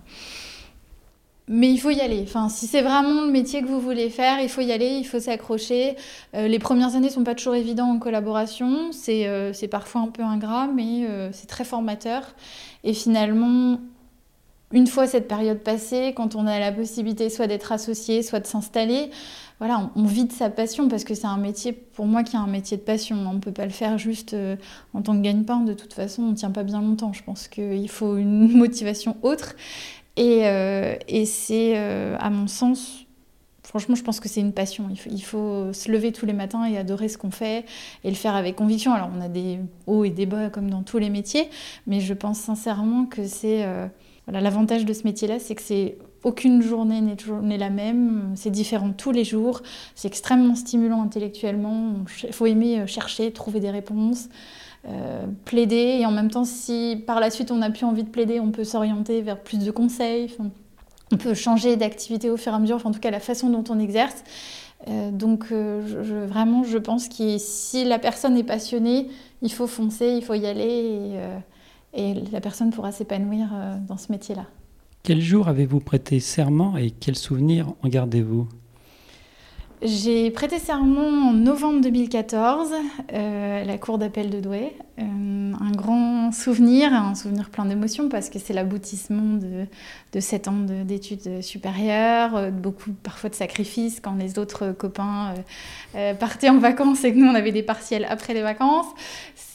Mais 1.48 1.70
il 1.70 1.78
faut 1.78 1.90
y 1.90 2.00
aller. 2.00 2.22
Enfin, 2.24 2.48
si 2.48 2.66
c'est 2.66 2.82
vraiment 2.82 3.24
le 3.24 3.30
métier 3.30 3.62
que 3.62 3.68
vous 3.68 3.80
voulez 3.80 4.10
faire, 4.10 4.40
il 4.40 4.48
faut 4.48 4.62
y 4.62 4.72
aller, 4.72 4.96
il 4.98 5.04
faut 5.04 5.20
s'accrocher. 5.20 5.94
les 6.34 6.58
premières 6.58 6.96
années 6.96 7.08
sont 7.08 7.22
pas 7.22 7.36
toujours 7.36 7.54
évidentes 7.54 7.96
en 7.96 7.98
collaboration. 8.00 8.90
C'est 8.90 9.52
c'est 9.52 9.68
parfois 9.68 10.00
un 10.00 10.08
peu 10.08 10.24
ingrat, 10.24 10.66
mais 10.66 11.06
c'est 11.30 11.46
très 11.46 11.62
formateur. 11.62 12.34
Et 12.82 12.94
finalement, 12.94 13.78
une 14.72 14.86
fois 14.86 15.06
cette 15.06 15.28
période 15.28 15.58
passée, 15.58 16.12
quand 16.16 16.34
on 16.34 16.46
a 16.46 16.58
la 16.58 16.72
possibilité 16.72 17.30
soit 17.30 17.46
d'être 17.46 17.72
associé, 17.72 18.22
soit 18.22 18.40
de 18.40 18.46
s'installer, 18.46 19.10
voilà, 19.58 19.90
on, 19.94 20.04
vit 20.04 20.26
de 20.26 20.32
sa 20.32 20.50
passion 20.50 20.88
parce 20.88 21.04
que 21.04 21.14
c'est 21.14 21.26
un 21.26 21.38
métier, 21.38 21.72
pour 21.72 22.06
moi, 22.06 22.22
qui 22.24 22.36
est 22.36 22.38
un 22.38 22.46
métier 22.46 22.76
de 22.76 22.82
passion. 22.82 23.16
On 23.16 23.34
ne 23.34 23.38
peut 23.38 23.52
pas 23.52 23.64
le 23.64 23.70
faire 23.70 23.96
juste 23.96 24.34
euh, 24.34 24.56
en 24.92 25.00
tant 25.00 25.16
que 25.16 25.22
gagne-pain. 25.22 25.60
De 25.60 25.72
toute 25.72 25.94
façon, 25.94 26.24
on 26.24 26.30
ne 26.32 26.34
tient 26.34 26.50
pas 26.50 26.62
bien 26.62 26.82
longtemps. 26.82 27.14
Je 27.14 27.22
pense 27.22 27.48
qu'il 27.48 27.88
faut 27.88 28.16
une 28.16 28.52
motivation 28.56 29.16
autre. 29.22 29.54
Et, 30.18 30.44
et 31.08 31.26
c'est, 31.26 31.76
à 31.76 32.30
mon 32.30 32.46
sens, 32.46 33.06
Franchement, 33.66 33.96
je 33.96 34.04
pense 34.04 34.20
que 34.20 34.28
c'est 34.28 34.40
une 34.40 34.52
passion. 34.52 34.88
Il 35.10 35.24
faut, 35.24 35.72
se 35.72 35.90
lever 35.90 36.12
tous 36.12 36.24
les 36.24 36.32
matins 36.32 36.64
et 36.66 36.78
adorer 36.78 37.08
ce 37.08 37.18
qu'on 37.18 37.32
fait 37.32 37.64
et 38.04 38.10
le 38.10 38.14
faire 38.14 38.36
avec 38.36 38.54
conviction. 38.54 38.94
Alors, 38.94 39.10
on 39.14 39.20
a 39.20 39.28
des 39.28 39.58
hauts 39.88 40.04
et 40.04 40.10
des 40.10 40.24
bas 40.24 40.50
comme 40.50 40.70
dans 40.70 40.84
tous 40.84 40.98
les 40.98 41.10
métiers, 41.10 41.50
mais 41.88 41.98
je 41.98 42.14
pense 42.14 42.38
sincèrement 42.38 43.06
que 43.06 43.26
c'est 43.26 43.64
euh, 43.64 43.88
l'avantage 44.28 44.84
de 44.84 44.92
ce 44.92 45.04
métier-là, 45.04 45.38
c'est 45.38 45.54
que 45.54 45.62
c'est 45.62 45.98
aucune 46.24 46.60
journée 46.60 47.00
n'est 47.00 47.58
la 47.58 47.70
même, 47.70 48.32
c'est 48.34 48.50
différent 48.50 48.92
tous 48.92 49.12
les 49.12 49.24
jours, 49.24 49.62
c'est 49.94 50.08
extrêmement 50.08 50.56
stimulant 50.56 51.02
intellectuellement. 51.02 51.94
Il 52.24 52.32
faut 52.32 52.46
aimer 52.46 52.80
euh, 52.80 52.86
chercher, 52.86 53.32
trouver 53.32 53.60
des 53.60 53.70
réponses. 53.70 54.28
Euh, 54.88 55.26
plaider 55.44 55.98
et 56.00 56.06
en 56.06 56.12
même 56.12 56.30
temps 56.30 56.44
si 56.44 57.02
par 57.08 57.18
la 57.18 57.30
suite 57.30 57.50
on 57.50 57.56
n'a 57.56 57.70
plus 57.70 57.84
envie 57.84 58.04
de 58.04 58.08
plaider 58.08 58.38
on 58.38 58.52
peut 58.52 58.62
s'orienter 58.62 59.20
vers 59.20 59.40
plus 59.40 59.58
de 59.58 59.72
conseils 59.72 60.36
on 61.10 61.16
peut 61.16 61.34
changer 61.34 61.74
d'activité 61.74 62.30
au 62.30 62.36
fur 62.36 62.52
et 62.52 62.54
à 62.54 62.58
mesure, 62.60 62.76
enfin, 62.76 62.90
en 62.90 62.92
tout 62.92 63.00
cas 63.00 63.10
la 63.10 63.18
façon 63.18 63.50
dont 63.50 63.64
on 63.68 63.80
exerce. 63.80 64.22
Euh, 64.88 65.10
donc 65.10 65.46
je, 65.50 66.26
vraiment, 66.26 66.62
je 66.62 66.78
pense 66.78 67.08
que 67.08 67.38
si 67.38 67.84
la 67.84 67.98
personne 67.98 68.36
est 68.36 68.44
passionnée, 68.44 69.08
il 69.42 69.52
faut 69.52 69.66
foncer, 69.66 70.14
il 70.16 70.22
faut 70.22 70.34
y 70.34 70.46
aller 70.46 71.18
et 71.96 72.14
la 72.30 72.40
personne 72.40 72.70
pourra 72.70 72.92
s'épanouir 72.92 73.48
dans 73.88 73.96
ce 73.96 74.12
métier-là. 74.12 74.46
Quel 75.02 75.20
jour 75.20 75.48
avez-vous 75.48 75.80
prêté 75.80 76.20
serment 76.20 76.76
et 76.76 76.90
quels 76.90 77.16
souvenirs 77.16 77.72
en 77.82 77.88
gardez-vous? 77.88 78.48
J'ai 79.82 80.30
prêté 80.30 80.58
serment 80.58 81.28
en 81.28 81.32
novembre 81.32 81.82
2014 81.82 82.70
euh, 83.12 83.62
à 83.62 83.64
la 83.64 83.76
cour 83.76 83.98
d'appel 83.98 84.30
de 84.30 84.40
Douai. 84.40 84.74
Euh, 84.98 85.02
un 85.02 85.70
grand 85.72 86.32
souvenir, 86.32 86.94
un 86.94 87.14
souvenir 87.14 87.50
plein 87.50 87.66
d'émotions 87.66 88.08
parce 88.08 88.30
que 88.30 88.38
c'est 88.38 88.54
l'aboutissement 88.54 89.34
de, 89.34 89.66
de 90.12 90.20
7 90.20 90.48
ans 90.48 90.66
d'études 90.84 91.42
supérieures, 91.42 92.34
euh, 92.36 92.50
beaucoup 92.50 92.92
parfois 92.94 93.28
de 93.28 93.34
sacrifices 93.34 94.00
quand 94.00 94.14
les 94.14 94.38
autres 94.38 94.72
copains 94.72 95.34
partaient 96.18 96.48
en 96.48 96.58
vacances 96.58 97.04
et 97.04 97.12
que 97.12 97.18
nous 97.18 97.26
on 97.26 97.34
avait 97.34 97.52
des 97.52 97.62
partiels 97.62 98.06
après 98.08 98.32
les 98.32 98.42
vacances. 98.42 98.86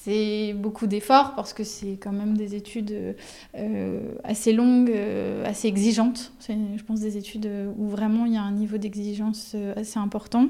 C'est 0.03 0.53
beaucoup 0.58 0.88
d'efforts 0.88 1.36
parce 1.36 1.53
que 1.53 1.63
c'est 1.63 2.00
quand 2.01 2.12
même 2.12 2.36
des 2.36 2.55
études 2.55 3.15
euh, 3.55 4.00
assez 4.24 4.51
longues, 4.51 4.89
euh, 4.89 5.46
assez 5.46 5.67
exigeantes. 5.67 6.31
C'est, 6.39 6.58
je 6.75 6.84
pense, 6.84 7.01
des 7.01 7.17
études 7.17 7.48
où 7.77 7.88
vraiment 7.88 8.25
il 8.25 8.34
y 8.34 8.38
a 8.38 8.41
un 8.41 8.51
niveau 8.51 8.77
d'exigence 8.77 9.51
euh, 9.53 9.75
assez 9.75 10.00
important. 10.00 10.48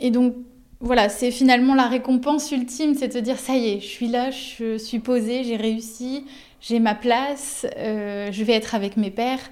Et 0.00 0.10
donc, 0.10 0.34
voilà, 0.80 1.08
c'est 1.08 1.30
finalement 1.30 1.76
la 1.76 1.86
récompense 1.86 2.50
ultime, 2.50 2.96
c'est 2.96 3.14
de 3.14 3.20
dire 3.20 3.38
ça 3.38 3.54
y 3.54 3.68
est, 3.68 3.80
je 3.80 3.86
suis 3.86 4.08
là, 4.08 4.30
je 4.32 4.76
suis 4.76 4.98
posée, 4.98 5.44
j'ai 5.44 5.56
réussi, 5.56 6.24
j'ai 6.60 6.80
ma 6.80 6.96
place, 6.96 7.66
je 7.76 8.44
vais 8.44 8.54
être 8.54 8.74
avec 8.74 8.96
mes 8.96 9.10
pères. 9.10 9.50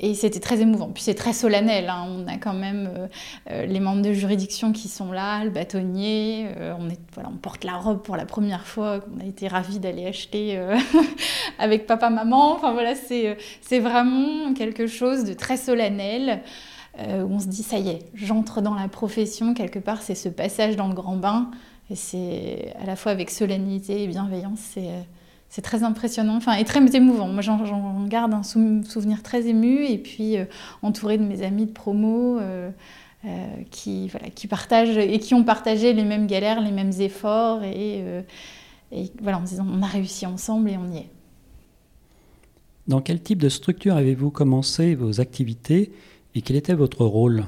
Et 0.00 0.14
c'était 0.14 0.38
très 0.38 0.60
émouvant. 0.60 0.90
Puis 0.90 1.02
c'est 1.02 1.14
très 1.14 1.32
solennel. 1.32 1.88
Hein. 1.88 2.06
On 2.08 2.26
a 2.28 2.36
quand 2.36 2.54
même 2.54 2.88
euh, 2.96 3.06
euh, 3.50 3.66
les 3.66 3.80
membres 3.80 4.02
de 4.02 4.12
juridiction 4.12 4.72
qui 4.72 4.88
sont 4.88 5.10
là, 5.10 5.42
le 5.42 5.50
bâtonnier. 5.50 6.46
Euh, 6.56 6.74
on, 6.78 7.36
porte 7.36 7.64
la 7.64 7.76
robe 7.76 8.02
pour 8.02 8.16
la 8.16 8.24
première 8.24 8.64
fois. 8.64 9.00
On 9.16 9.20
a 9.20 9.24
été 9.24 9.48
ravis 9.48 9.80
d'aller 9.80 10.06
acheter 10.06 10.60
avec 11.58 11.86
papa, 11.86 12.10
maman. 12.10 12.52
Enfin 12.54 12.72
voilà, 12.72 12.94
c'est, 12.94 13.36
vraiment 13.80 14.54
quelque 14.54 14.86
chose 14.86 15.24
de 15.24 15.34
très 15.34 15.56
solennel. 15.56 16.42
où 16.98 17.32
on 17.32 17.40
se 17.40 17.46
dit, 17.46 17.62
ça 17.62 17.78
y 17.78 17.88
est, 17.90 18.06
j'entre 18.14 18.60
dans 18.60 18.74
la 18.74 18.88
profession. 18.88 19.52
Quelque 19.52 19.78
part, 19.78 20.02
c'est 20.02 20.14
ce 20.14 20.28
passage 20.28 20.76
dans 20.76 20.88
le 20.88 20.94
grand 20.94 21.16
bain. 21.16 21.50
Et 21.90 21.96
c'est 21.96 22.74
à 22.80 22.86
la 22.86 22.96
fois 22.96 23.12
avec 23.12 23.30
solennité 23.30 24.04
et 24.04 24.06
bienveillance. 24.06 24.76
C'est 25.48 25.62
très 25.62 25.82
impressionnant, 25.82 26.36
enfin, 26.36 26.54
et 26.54 26.64
très 26.64 26.84
émouvant. 26.94 27.28
Moi, 27.28 27.40
j'en 27.42 28.06
garde 28.06 28.34
un 28.34 28.42
souvenir 28.42 29.22
très 29.22 29.46
ému, 29.46 29.84
et 29.86 29.98
puis 29.98 30.36
euh, 30.36 30.44
entouré 30.82 31.16
de 31.16 31.24
mes 31.24 31.42
amis 31.42 31.66
de 31.66 31.72
promo 31.72 32.38
euh, 32.38 32.70
euh, 33.24 33.46
qui, 33.70 34.08
voilà, 34.08 34.28
qui 34.28 34.46
partagent 34.46 34.98
et 34.98 35.18
qui 35.18 35.34
ont 35.34 35.44
partagé 35.44 35.94
les 35.94 36.04
mêmes 36.04 36.26
galères, 36.26 36.60
les 36.60 36.70
mêmes 36.70 36.92
efforts, 37.00 37.64
et, 37.64 38.04
et 38.92 39.10
voilà, 39.22 39.38
en 39.38 39.46
se 39.46 39.52
disant 39.52 39.66
on 39.70 39.82
a 39.82 39.86
réussi 39.86 40.26
ensemble 40.26 40.68
et 40.70 40.76
on 40.76 40.92
y 40.92 40.98
est. 40.98 41.10
Dans 42.86 43.00
quel 43.00 43.20
type 43.20 43.42
de 43.42 43.48
structure 43.48 43.96
avez-vous 43.96 44.30
commencé 44.30 44.94
vos 44.94 45.20
activités 45.20 45.92
et 46.34 46.42
quel 46.42 46.56
était 46.56 46.74
votre 46.74 47.04
rôle? 47.04 47.44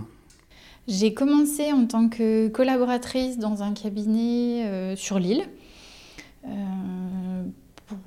J'ai 0.89 1.15
commencé 1.15 1.73
en 1.73 1.87
tant 1.87 2.09
que 2.09 2.49
collaboratrice 2.49 3.39
dans 3.39 3.63
un 3.63 3.73
cabinet 3.73 4.97
sur 4.97 5.19
l'île 5.19 5.45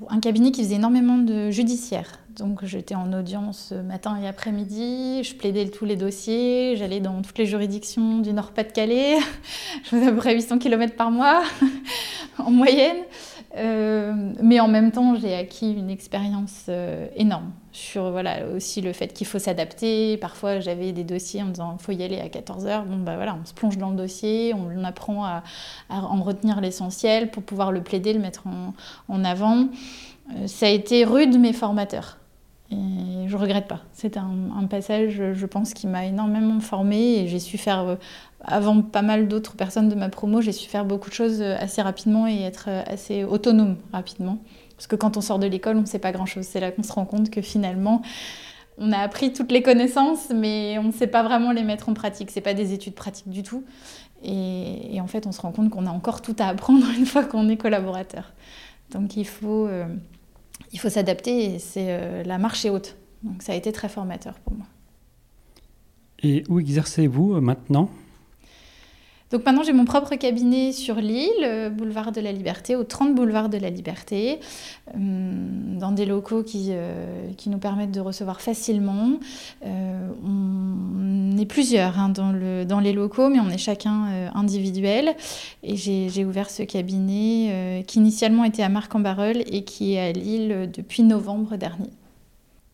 un 0.10 0.20
cabinet 0.20 0.52
qui 0.52 0.64
faisait 0.64 0.76
énormément 0.76 1.18
de 1.18 1.50
judiciaire. 1.50 2.20
Donc 2.36 2.66
j'étais 2.66 2.96
en 2.96 3.14
audience 3.14 3.72
matin 3.72 4.18
et 4.22 4.28
après-midi, 4.28 5.24
je 5.24 5.36
plaidais 5.36 5.68
tous 5.70 5.86
les 5.86 5.96
dossiers, 5.96 6.76
j'allais 6.78 7.00
dans 7.00 7.22
toutes 7.22 7.38
les 7.38 7.46
juridictions 7.46 8.20
du 8.20 8.34
Nord-Pas-de-Calais, 8.34 9.18
je 9.84 9.90
faisais 9.90 10.08
à 10.08 10.12
peu 10.12 10.18
près 10.18 10.34
800 10.34 10.58
km 10.58 10.96
par 10.96 11.12
mois 11.12 11.44
en 12.40 12.50
moyenne. 12.50 13.04
Euh, 13.56 14.34
mais 14.42 14.60
en 14.60 14.68
même 14.68 14.92
temps, 14.92 15.16
j'ai 15.16 15.36
acquis 15.36 15.74
une 15.74 15.92
expérience 15.92 16.66
euh, 16.70 17.08
énorme 17.16 17.52
sur 17.72 18.10
voilà, 18.12 18.48
aussi 18.48 18.82
le 18.82 18.94
fait 18.94 19.14
qu'il 19.14 19.28
faut 19.28 19.38
s'adapter. 19.38 20.18
Parfois, 20.18 20.60
j'avais 20.60 20.92
des 20.92 21.04
dossiers 21.04 21.44
en 21.44 21.48
disant 21.48 21.78
faut 21.78 21.92
y 21.92 22.04
aller 22.04 22.20
à 22.20 22.28
14h. 22.28 22.86
Bon, 22.86 22.98
bah 22.98 23.16
voilà, 23.16 23.38
on 23.40 23.46
se 23.46 23.54
plonge 23.54 23.78
dans 23.78 23.92
le 23.92 23.96
dossier, 23.96 24.54
on 24.54 24.84
apprend 24.84 25.26
à, 25.26 25.44
en 25.90 26.22
retenir 26.24 26.62
l'essentiel 26.62 27.30
pour 27.30 27.44
pouvoir 27.44 27.72
le 27.72 27.84
plaider, 27.84 28.14
le 28.14 28.20
mettre 28.20 28.48
en, 28.48 28.74
en 29.08 29.24
avant. 29.24 29.68
Euh, 30.32 30.48
ça 30.48 30.68
a 30.68 30.70
été 30.70 31.04
rude, 31.04 31.40
mais 31.40 31.54
formateur. 31.54 32.18
Et 32.74 33.28
je 33.28 33.38
regrette 33.38 33.68
pas. 33.68 33.82
C'est 33.94 34.18
un, 34.18 34.66
passage, 34.70 35.22
je 35.34 35.46
pense, 35.46 35.74
qui 35.74 35.86
m'a 35.88 36.06
énormément 36.06 36.60
formée 36.60 37.20
et 37.20 37.28
j'ai 37.28 37.40
su 37.40 37.58
faire 37.58 37.98
avant 38.44 38.82
pas 38.82 39.02
mal 39.02 39.28
d'autres 39.28 39.56
personnes 39.56 39.90
de 39.90 39.96
ma 39.96 40.10
promo, 40.10 40.42
j'ai 40.42 40.52
su 40.52 40.70
faire 40.70 40.86
beaucoup 40.86 41.10
de 41.10 41.16
choses 41.16 41.42
euh, 41.42 41.56
assez 41.60 41.82
rapidement 41.82 42.28
et 42.28 42.42
être 42.42 42.66
euh, 42.68 42.84
assez 42.88 43.24
autonome 43.24 43.78
rapidement. 43.92 44.40
Parce 44.76 44.88
que 44.88 44.96
quand 44.96 45.18
on 45.18 45.22
sort 45.22 45.40
de 45.40 45.48
l'école, 45.48 45.78
on 45.78 45.82
ne 45.82 45.86
sait 45.86 46.00
pas 46.00 46.12
grand-chose. 46.12 46.46
C'est 46.46 46.60
là 46.60 46.72
qu'on 46.72 46.84
se 46.84 46.92
rend 46.92 47.06
compte 47.06 47.30
que 47.30 47.42
finalement, 47.42 48.02
on 48.78 48.92
a 48.92 48.98
appris 48.98 49.32
toutes 49.32 49.52
les 49.52 49.62
connaissances, 49.62 50.30
mais 50.36 50.78
on 50.80 50.86
ne 50.86 50.92
sait 50.92 51.08
pas 51.08 51.24
vraiment 51.24 51.52
les 51.52 51.64
mettre 51.64 51.90
en 51.90 51.94
pratique. 51.94 52.32
Ce 52.32 52.40
pas 52.40 52.54
des 52.54 52.74
études 52.74 52.96
pratiques 52.96 53.30
du 53.30 53.44
tout. 53.44 53.64
Et, 54.24 55.00
en 55.02 55.08
fait, 55.08 55.28
on 55.28 55.32
se 55.32 55.42
rend 55.42 55.52
compte 55.52 55.70
qu'on 55.70 55.86
a 55.86 55.90
encore 55.90 56.22
tout 56.22 56.36
à 56.40 56.48
apprendre 56.48 56.86
une 56.98 57.06
fois 57.06 57.24
qu'on 57.24 57.48
est 57.50 57.58
collaborateur. 57.58 58.34
Donc 58.92 59.16
il 59.16 59.26
faut, 59.26 59.68
euh, 59.68 59.86
il 60.72 60.80
faut 60.80 60.90
s'adapter 60.90 61.60
c'est 61.60 62.24
la 62.24 62.38
marche 62.38 62.66
est 62.66 62.70
haute. 62.70 62.98
Donc 63.24 63.42
ça 63.42 63.54
a 63.54 63.56
été 63.56 63.72
très 63.72 63.90
formateur 63.90 64.36
pour 64.40 64.54
moi. 64.54 64.66
Et 66.22 66.44
où 66.50 66.60
exercez-vous 66.60 67.40
maintenant? 67.42 67.90
Donc 69.34 69.48
maintenant, 69.48 69.64
j'ai 69.64 69.74
mon 69.74 69.86
propre 69.86 70.14
cabinet 70.14 70.72
sur 70.74 70.98
l'île, 70.98 71.32
euh, 71.42 71.72
boulevard 71.72 72.12
de 72.12 72.22
la 72.22 72.32
Liberté, 72.32 72.76
au 72.76 72.84
30 72.84 73.16
boulevard 73.16 73.50
de 73.50 73.58
la 73.58 73.72
Liberté, 73.72 74.40
euh, 74.96 75.80
dans 75.80 75.92
des 75.92 76.06
locaux 76.06 76.44
qui, 76.44 76.68
euh, 76.70 77.32
qui 77.36 77.50
nous 77.50 77.58
permettent 77.58 77.92
de 77.92 78.00
recevoir 78.00 78.42
facilement. 78.42 79.18
on 79.64 81.36
est 81.36 81.48
plusieurs 81.48 81.98
hein, 81.98 82.10
dans, 82.10 82.32
le, 82.32 82.64
dans 82.64 82.80
les 82.80 82.94
locaux, 82.94 83.30
mais 83.30 83.40
on 83.40 83.50
est 83.50 83.58
chacun 83.58 84.30
individuel. 84.36 85.16
Et 85.64 85.78
j'ai 85.78 86.26
ouvert 86.26 86.52
ce 86.52 86.62
cabinet 86.62 87.84
qui 87.88 87.98
initialement 87.98 88.44
était 88.44 88.62
à 88.62 88.70
Marc-en-Barœul 88.70 89.44
et 89.48 89.64
qui 89.64 89.94
est 89.94 90.00
à 90.00 90.12
Lille 90.12 90.70
depuis 90.72 91.02
novembre 91.02 91.58
dernier. 91.58 91.90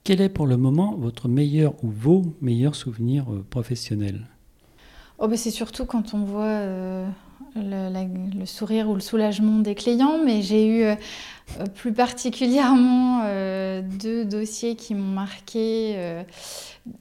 Quel 0.04 0.20
est 0.20 0.28
pour 0.28 0.46
le 0.46 0.58
moment 0.58 0.94
votre 0.98 1.30
meilleur 1.30 1.74
ou 1.84 1.90
vos 1.90 2.24
meilleurs 2.42 2.76
souvenirs 2.76 3.28
professionnels? 3.50 4.26
Oh 5.22 5.28
bah, 5.28 5.36
c'est 5.36 5.52
surtout 5.52 5.86
quand 5.86 6.14
on 6.14 6.20
voit 6.20 6.44
euh, 6.46 7.06
le, 7.56 8.46
sourire 8.46 8.90
ou 8.90 8.94
le 8.94 9.02
soulagement 9.02 9.60
des 9.60 9.76
clients, 9.76 10.18
mais 10.24 10.42
j'ai 10.42 10.66
eu 10.66 10.84
euh, 10.84 10.96
plus 11.76 11.94
particulièrement 11.94 13.22
euh, 13.26 13.82
deux 13.82 14.26
dossiers 14.26 14.76
qui 14.76 14.96
m'ont 14.96 15.14
marqué 15.14 16.24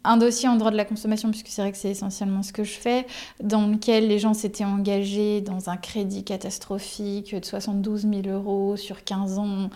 un 0.04 0.16
dossier 0.16 0.48
en 0.48 0.56
droit 0.56 0.70
de 0.70 0.76
la 0.76 0.84
consommation, 0.84 1.30
puisque 1.30 1.48
c'est 1.48 1.62
vrai 1.62 1.72
que 1.72 1.78
c'est 1.78 1.90
essentiellement 1.90 2.42
ce 2.42 2.52
que 2.52 2.64
je 2.64 2.72
fais, 2.72 3.06
dans 3.42 3.66
lequel 3.66 4.08
les 4.08 4.18
gens 4.18 4.34
s'étaient 4.34 4.64
engagés 4.64 5.40
dans 5.40 5.70
un 5.70 5.76
crédit 5.76 6.24
catastrophique 6.24 7.34
de 7.34 7.44
72 7.44 8.02
000 8.02 8.28
euros 8.28 8.76
sur 8.76 9.04
15 9.04 9.38
ans. 9.38 9.70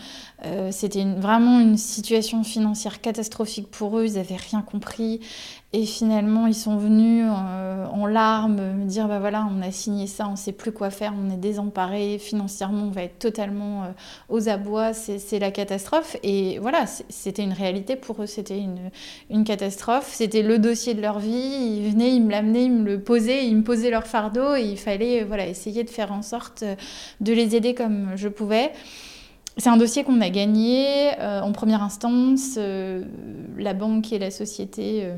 Euh, 0.44 0.70
c'était 0.72 1.04
vraiment 1.04 1.60
une 1.60 1.76
situation 1.76 2.44
financière 2.44 3.00
catastrophique 3.00 3.70
pour 3.70 3.98
eux, 3.98 4.06
ils 4.06 4.14
n'avaient 4.14 4.36
rien 4.36 4.62
compris. 4.62 5.20
Et 5.74 5.86
finalement, 5.86 6.46
ils 6.46 6.54
sont 6.54 6.76
venus 6.76 7.24
euh, 7.26 7.86
en 7.86 8.06
larmes 8.06 8.60
me 8.74 8.84
dire 8.84 9.08
bah 9.08 9.20
voilà, 9.20 9.48
on 9.50 9.62
a 9.62 9.70
signé 9.70 10.06
ça, 10.06 10.28
on 10.28 10.32
ne 10.32 10.36
sait 10.36 10.52
plus 10.52 10.70
quoi 10.70 10.90
faire, 10.90 11.14
on 11.18 11.30
est 11.30 11.38
désemparé, 11.38 12.18
financièrement, 12.18 12.84
on 12.84 12.90
va 12.90 13.04
être 13.04 13.18
totalement 13.18 13.84
euh, 13.84 13.86
aux 14.28 14.50
abois, 14.50 14.61
c'est 14.92 15.38
la 15.38 15.50
catastrophe. 15.50 16.16
Et 16.22 16.58
voilà, 16.58 16.86
c'était 17.08 17.42
une 17.42 17.52
réalité 17.52 17.96
pour 17.96 18.22
eux, 18.22 18.26
c'était 18.26 18.58
une, 19.30 19.44
catastrophe. 19.44 20.10
C'était 20.12 20.42
le 20.42 20.58
dossier 20.58 20.94
de 20.94 21.00
leur 21.00 21.18
vie. 21.18 21.30
Ils 21.30 21.90
venaient, 21.90 22.14
ils 22.14 22.22
me 22.22 22.30
l'amenaient, 22.30 22.64
ils 22.64 22.72
me 22.72 22.84
le 22.84 23.00
posaient, 23.00 23.46
ils 23.46 23.56
me 23.56 23.62
posaient 23.62 23.90
leur 23.90 24.06
fardeau 24.06 24.54
et 24.54 24.62
il 24.62 24.78
fallait 24.78 25.24
voilà, 25.24 25.46
essayer 25.46 25.84
de 25.84 25.90
faire 25.90 26.12
en 26.12 26.22
sorte 26.22 26.64
de 27.20 27.32
les 27.32 27.56
aider 27.56 27.74
comme 27.74 28.12
je 28.16 28.28
pouvais. 28.28 28.72
c'est 29.56 29.70
un 29.70 29.76
dossier 29.76 30.04
qu'on 30.04 30.20
a 30.20 30.30
gagné 30.30 31.10
en 31.20 31.52
première 31.52 31.82
instance. 31.82 32.58
la 33.58 33.74
banque 33.74 34.12
et 34.12 34.18
la 34.18 34.30
société 34.30 35.08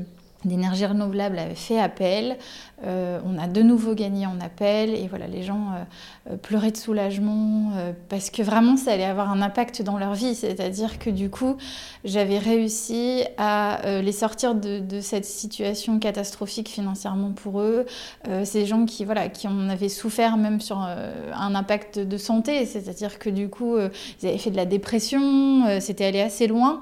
d'énergie 0.45 0.85
renouvelable 0.85 1.39
avait 1.39 1.55
fait 1.55 1.79
appel. 1.79 2.37
Euh, 2.83 3.19
on 3.25 3.37
a 3.37 3.47
de 3.47 3.61
nouveau 3.61 3.95
gagné 3.95 4.25
en 4.25 4.39
appel 4.41 4.89
et 4.89 5.07
voilà, 5.07 5.27
les 5.27 5.43
gens 5.43 5.69
euh, 5.71 6.33
euh, 6.33 6.37
pleuraient 6.37 6.71
de 6.71 6.77
soulagement 6.77 7.71
parce 8.09 8.29
que 8.29 8.41
vraiment 8.41 8.75
ça 8.75 8.91
allait 8.91 9.05
avoir 9.05 9.31
un 9.31 9.41
impact 9.41 9.81
dans 9.81 9.97
leur 9.97 10.13
vie. 10.13 10.35
C'est-à-dire 10.35 10.99
que 10.99 11.09
du 11.09 11.29
coup, 11.29 11.55
j'avais 12.03 12.37
réussi 12.37 13.23
à 13.37 13.79
les 14.01 14.11
sortir 14.11 14.55
de, 14.55 14.99
cette 15.01 15.25
situation 15.25 15.99
catastrophique 15.99 16.69
financièrement 16.69 17.31
pour 17.31 17.61
eux. 17.61 17.85
Des 18.25 18.65
gens 18.65 18.85
qui, 18.85 19.03
voilà, 19.03 19.27
qui 19.27 19.47
en 19.47 19.67
avaient 19.67 19.89
souffert 19.89 20.37
même 20.37 20.61
sur 20.61 20.77
un 20.77 21.55
impact 21.55 21.99
de 21.99 22.17
santé. 22.17 22.65
C'est-à-dire 22.65 23.19
que 23.19 23.29
du 23.29 23.49
coup, 23.49 23.77
ils 23.77 24.27
avaient 24.27 24.37
fait 24.37 24.51
de 24.51 24.55
la 24.55 24.65
dépression, 24.65 25.79
c'était 25.79 26.05
allé 26.05 26.21
assez 26.21 26.47
loin. 26.47 26.81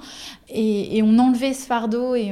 Et, 0.50 1.02
on 1.04 1.18
enlevait 1.18 1.54
ce 1.54 1.66
fardeau 1.66 2.16
et, 2.16 2.32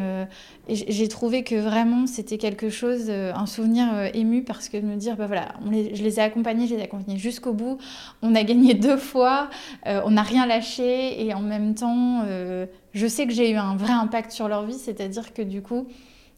j'ai 0.70 1.08
trouvé 1.08 1.44
que 1.44 1.56
vraiment 1.56 2.08
c'était 2.08 2.38
quelque 2.38 2.70
chose, 2.70 3.12
souvenir 3.52 3.94
euh, 3.94 4.10
ému 4.14 4.44
parce 4.44 4.70
que 4.70 4.78
de 4.78 4.86
me 4.86 4.96
dire, 4.96 5.16
bah 5.16 5.28
voilà, 5.28 5.54
je 5.72 6.02
les 6.02 6.20
ai 6.20 6.22
accompagnés, 6.22 6.68
je 6.68 6.76
les 6.76 6.82
ai 6.82 6.84
accompagnés 6.84 7.18
jusqu'au 7.18 7.54
bout, 7.54 7.78
on 8.22 8.34
a 8.36 8.44
gagné 8.44 8.74
deux 8.74 8.98
fois, 8.98 9.50
euh, 9.88 10.02
on 10.06 10.12
n'a 10.12 10.24
rien 10.24 10.46
lâché 10.46 11.24
et 11.24 11.34
en 11.34 11.42
même 11.42 11.76
temps, 11.76 12.24
euh, 12.26 12.66
je 12.94 13.08
sais 13.08 13.28
que 13.28 13.34
j'ai 13.34 13.52
eu 13.52 13.56
un 13.56 13.76
vrai 13.76 13.94
impact 13.94 14.32
sur 14.32 14.48
leur 14.48 14.66
vie, 14.66 14.80
c'est-à-dire 14.80 15.34
que 15.34 15.42
du 15.42 15.62
coup, 15.62 15.88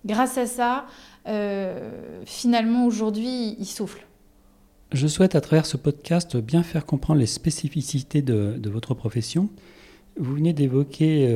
grâce 0.05 0.37
à 0.37 0.45
ça, 0.45 0.85
finalement 2.25 2.85
aujourd'hui, 2.85 3.55
ils 3.57 3.65
soufflent. 3.65 4.05
Je 4.91 5.07
souhaite 5.07 5.35
à 5.35 5.41
travers 5.41 5.65
ce 5.65 5.77
podcast 5.77 6.35
bien 6.35 6.63
faire 6.63 6.85
comprendre 6.85 7.19
les 7.21 7.25
spécificités 7.27 8.21
de, 8.21 8.57
de 8.57 8.69
votre 8.69 8.93
profession. 8.93 9.49
Vous 10.19 10.35
venez 10.35 10.51
d'évoquer 10.51 11.33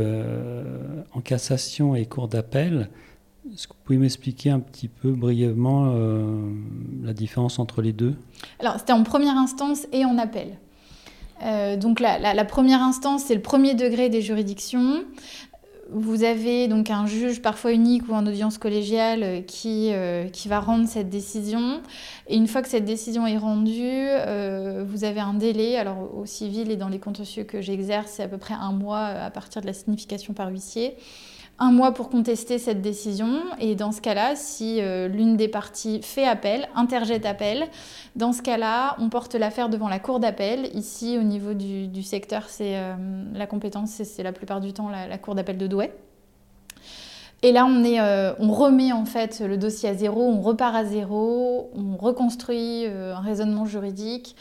en 1.13 1.21
cassation 1.21 1.95
et 1.95 2.05
cours 2.05 2.27
d'appel 2.27 2.89
est-ce 3.53 3.67
que 3.67 3.73
vous 3.73 3.79
pouvez 3.83 3.99
m'expliquer 3.99 4.49
un 4.49 4.59
petit 4.59 4.87
peu 4.87 5.11
brièvement 5.11 5.91
euh, 5.93 6.51
la 7.03 7.13
différence 7.13 7.59
entre 7.59 7.81
les 7.81 7.93
deux? 7.93 8.15
Alors, 8.59 8.77
c'était 8.79 8.93
en 8.93 9.03
première 9.03 9.37
instance 9.37 9.87
et 9.91 10.05
en 10.05 10.17
appel. 10.17 10.57
Euh, 11.43 11.77
donc, 11.77 11.99
la, 11.99 12.33
la, 12.33 12.45
première 12.45 12.81
instance, 12.81 13.23
c'est 13.25 13.35
le 13.35 13.41
premier 13.41 13.73
degré 13.73 14.09
des 14.09 14.21
juridictions. 14.21 15.03
Vous 15.89 16.23
avez 16.23 16.67
donc 16.67 16.89
un 16.89 17.05
juge 17.05 17.41
parfois 17.41 17.71
unique 17.71 18.09
ou 18.09 18.13
en 18.13 18.27
audience 18.27 18.57
collégiale 18.57 19.45
qui, 19.45 19.91
euh, 19.93 20.27
qui 20.27 20.49
va 20.49 20.59
rendre 20.59 20.85
cette 20.87 21.09
décision. 21.09 21.81
Et 22.27 22.35
une 22.35 22.47
fois 22.47 22.61
que 22.61 22.67
cette 22.67 22.83
décision 22.83 23.25
est 23.25 23.37
rendue, 23.37 24.07
vous 24.85 25.03
avez 25.05 25.21
un 25.21 25.33
délai. 25.33 25.77
Alors 25.77 26.13
au 26.17 26.25
civil 26.25 26.71
et 26.71 26.75
dans 26.75 26.89
les 26.89 26.99
contentieux 26.99 27.45
que 27.45 27.61
j'exerce, 27.61 28.11
c'est 28.11 28.23
à 28.23 28.27
peu 28.27 28.37
près 28.37 28.55
un 28.55 28.73
mois 28.73 29.05
à 29.05 29.31
partir 29.31 29.61
de 29.61 29.67
la 29.67 29.73
signification 29.73 30.33
par 30.33 30.49
huissier 30.49 30.97
un 31.59 31.71
mois 31.71 31.93
pour 31.93 32.09
contester 32.09 32.59
cette 32.59 32.81
décision. 32.81 33.39
Et 33.59 33.75
dans 33.75 33.91
ce 33.91 34.01
cas-là, 34.01 34.35
si 34.35 34.81
euh, 34.81 35.07
l'une 35.07 35.37
des 35.37 35.47
parties 35.47 36.01
fait 36.01 36.25
appel, 36.25 36.67
interjette 36.75 37.25
appel, 37.25 37.67
dans 38.15 38.31
ce 38.31 38.41
cas-là, 38.41 38.95
on 38.99 39.09
porte 39.09 39.35
l'affaire 39.35 39.69
devant 39.69 39.89
la 39.89 39.99
cour 39.99 40.19
d'appel. 40.19 40.69
Ici, 40.75 41.17
au 41.19 41.23
niveau 41.23 41.53
du, 41.53 42.03
secteur, 42.03 42.43
c'est 42.47 42.77
euh, 42.77 42.93
la 43.33 43.47
compétence, 43.47 43.89
c'est 44.03 44.23
la 44.23 44.31
plupart 44.31 44.61
du 44.61 44.73
temps 44.73 44.89
la, 44.89 45.17
cour 45.17 45.35
d'appel 45.35 45.57
de 45.57 45.67
Douai. 45.67 45.91
Et 47.43 47.51
là, 47.51 47.67
euh, 47.67 48.33
on 48.39 48.51
remet 48.51 48.91
en 48.91 49.05
fait 49.05 49.41
le 49.41 49.57
dossier 49.57 49.89
à 49.89 49.93
zéro, 49.93 50.21
on 50.21 50.41
repart 50.41 50.75
à 50.75 50.85
zéro, 50.85 51.71
on 51.75 51.95
reconstruit 51.95 52.87
un 52.87 53.19
raisonnement 53.19 53.65
juridique 53.65 54.35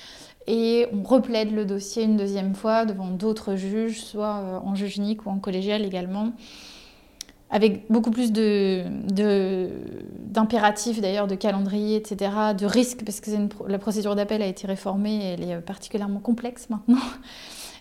et 0.46 0.86
on 0.94 1.02
replaide 1.02 1.52
le 1.52 1.66
dossier 1.66 2.04
une 2.04 2.16
deuxième 2.16 2.54
fois 2.54 2.86
devant 2.86 3.08
d'autres 3.08 3.54
juges, 3.56 4.02
soit 4.02 4.62
en 4.64 4.74
juge 4.74 4.96
unique 4.96 5.26
ou 5.26 5.30
en 5.30 5.38
collégial 5.38 5.84
également 5.84 6.32
avec 7.50 7.90
beaucoup 7.90 8.10
plus 8.10 8.32
d'impératifs 8.32 10.96
de, 10.96 11.02
d'ailleurs, 11.02 11.26
de 11.26 11.36
calendrier, 11.36 11.96
etc., 11.96 12.30
de 12.58 12.66
risques, 12.66 13.04
parce 13.04 13.20
que 13.20 13.30
la 13.68 13.78
procédure 13.78 14.16
d'appel 14.16 14.42
a 14.42 14.46
été 14.46 14.66
réformée 14.66 15.16
et 15.16 15.34
elle 15.34 15.44
est 15.48 15.60
particulièrement 15.60 16.20
complexe 16.20 16.68
maintenant. 16.70 16.98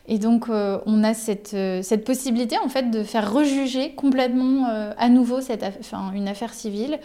Et 0.08 0.20
donc, 0.20 0.50
euh, 0.50 0.78
on 0.86 1.04
a 1.04 1.16
cette, 1.16 1.56
euh, 1.56 1.82
cette, 1.82 2.04
possibilité, 2.04 2.58
en 2.64 2.70
fait, 2.70 2.92
de 2.92 3.04
faire 3.04 3.34
rejuger 3.34 3.96
complètement 3.96 4.68
euh, 4.70 4.92
à 4.98 5.10
nouveau 5.10 5.42
cette 5.42 5.64
enfin, 5.80 6.12
une 6.14 6.28
affaire 6.28 6.54
civile 6.54 7.00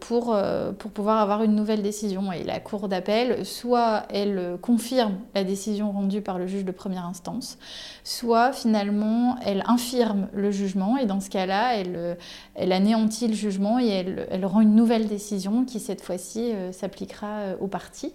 pour, 0.00 0.36
pour 0.78 0.90
pouvoir 0.92 1.20
avoir 1.20 1.42
une 1.42 1.54
nouvelle 1.54 1.82
décision. 1.82 2.30
Et 2.30 2.44
la 2.44 2.60
Cour 2.60 2.88
d'appel, 2.88 3.44
soit 3.44 4.04
elle 4.10 4.58
confirme 4.62 5.14
la 5.34 5.42
décision 5.42 5.90
rendue 5.90 6.20
par 6.20 6.38
le 6.38 6.46
juge 6.46 6.64
de 6.64 6.70
première 6.70 7.04
instance, 7.04 7.58
soit 8.04 8.52
finalement 8.52 9.36
elle 9.44 9.64
infirme 9.66 10.28
le 10.32 10.52
jugement. 10.52 10.96
Et 10.98 11.06
dans 11.06 11.20
ce 11.20 11.30
cas-là, 11.30 11.76
elle, 11.76 12.16
elle 12.54 12.70
anéantit 12.70 13.26
le 13.26 13.34
jugement 13.34 13.80
et 13.80 13.88
elle, 13.88 14.28
elle 14.30 14.46
rend 14.46 14.60
une 14.60 14.76
nouvelle 14.76 15.08
décision 15.08 15.64
qui, 15.64 15.80
cette 15.80 16.00
fois-ci, 16.00 16.52
s'appliquera 16.70 17.56
aux 17.60 17.68
parties. 17.68 18.12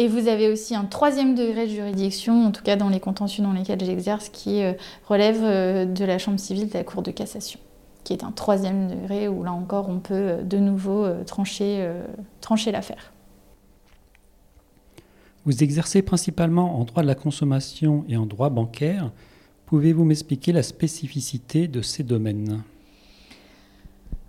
Et 0.00 0.08
vous 0.08 0.28
avez 0.28 0.48
aussi 0.48 0.74
un 0.74 0.86
troisième 0.86 1.34
degré 1.34 1.66
de 1.66 1.72
juridiction, 1.72 2.46
en 2.46 2.52
tout 2.52 2.62
cas 2.62 2.74
dans 2.74 2.88
les 2.88 3.00
contentieux 3.00 3.44
dans 3.44 3.52
lesquels 3.52 3.84
j'exerce, 3.84 4.30
qui 4.30 4.62
euh, 4.62 4.72
relève 5.06 5.40
euh, 5.42 5.84
de 5.84 6.06
la 6.06 6.16
Chambre 6.16 6.40
civile 6.40 6.70
de 6.70 6.72
la 6.72 6.84
Cour 6.84 7.02
de 7.02 7.10
cassation, 7.10 7.60
qui 8.02 8.14
est 8.14 8.24
un 8.24 8.32
troisième 8.32 8.88
degré 8.88 9.28
où 9.28 9.44
là 9.44 9.52
encore 9.52 9.90
on 9.90 9.98
peut 9.98 10.14
euh, 10.14 10.42
de 10.42 10.56
nouveau 10.56 11.06
trancher, 11.26 11.86
trancher 12.40 12.72
l'affaire. 12.72 13.12
Vous 15.44 15.62
exercez 15.62 16.00
principalement 16.00 16.80
en 16.80 16.84
droit 16.84 17.02
de 17.02 17.08
la 17.08 17.14
consommation 17.14 18.06
et 18.08 18.16
en 18.16 18.24
droit 18.24 18.48
bancaire. 18.48 19.10
Pouvez-vous 19.66 20.06
m'expliquer 20.06 20.52
la 20.52 20.62
spécificité 20.62 21.68
de 21.68 21.82
ces 21.82 22.04
domaines? 22.04 22.62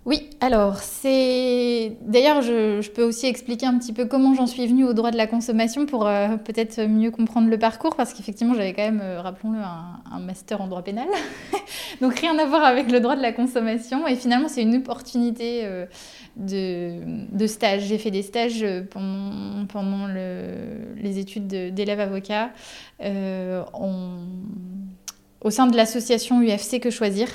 Oui, 0.04 0.28
alors 0.40 0.78
c'est. 0.78 1.96
D'ailleurs, 2.00 2.42
je, 2.42 2.90
peux 2.90 3.04
aussi 3.04 3.26
expliquer 3.26 3.66
un 3.66 3.78
petit 3.78 3.92
peu 3.92 4.04
comment 4.04 4.34
j'en 4.34 4.48
suis 4.48 4.66
venue 4.66 4.84
au 4.84 4.94
droit 4.94 5.12
de 5.12 5.16
la 5.16 5.28
consommation 5.28 5.86
pour 5.86 6.08
euh, 6.08 6.36
peut-être 6.38 6.80
mieux 6.88 7.12
comprendre 7.12 7.48
le 7.48 7.56
parcours, 7.56 7.94
parce 7.94 8.12
qu'effectivement, 8.12 8.54
j'avais 8.54 8.72
quand 8.72 8.82
même, 8.82 9.00
euh, 9.00 9.20
rappelons-le, 9.20 9.60
un, 9.60 10.18
master 10.18 10.60
en 10.60 10.66
droit 10.66 10.82
pénal. 10.82 11.06
Donc 12.00 12.18
rien 12.18 12.36
à 12.40 12.46
voir 12.46 12.64
avec 12.64 12.90
le 12.90 12.98
droit 12.98 13.14
de 13.14 13.22
la 13.22 13.32
consommation. 13.32 14.08
Et 14.08 14.16
finalement, 14.16 14.48
c'est 14.48 14.62
une 14.62 14.74
opportunité 14.74 15.60
euh, 15.62 15.86
de, 16.36 17.46
stage. 17.46 17.82
J'ai 17.82 17.98
fait 17.98 18.10
des 18.10 18.22
stages 18.22 18.66
pendant, 18.90 19.66
pendant 19.66 20.08
les 20.08 21.18
études 21.20 21.46
d'élèves 21.46 22.00
avocats 22.00 22.50
au 25.40 25.50
sein 25.50 25.66
de 25.68 25.76
l'association 25.76 26.40
UFC 26.40 26.80
Que 26.80 26.90
Choisir 26.90 27.28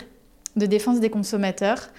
de 0.58 0.66
défense 0.66 1.00
des 1.00 1.10
consommateurs. 1.10 1.90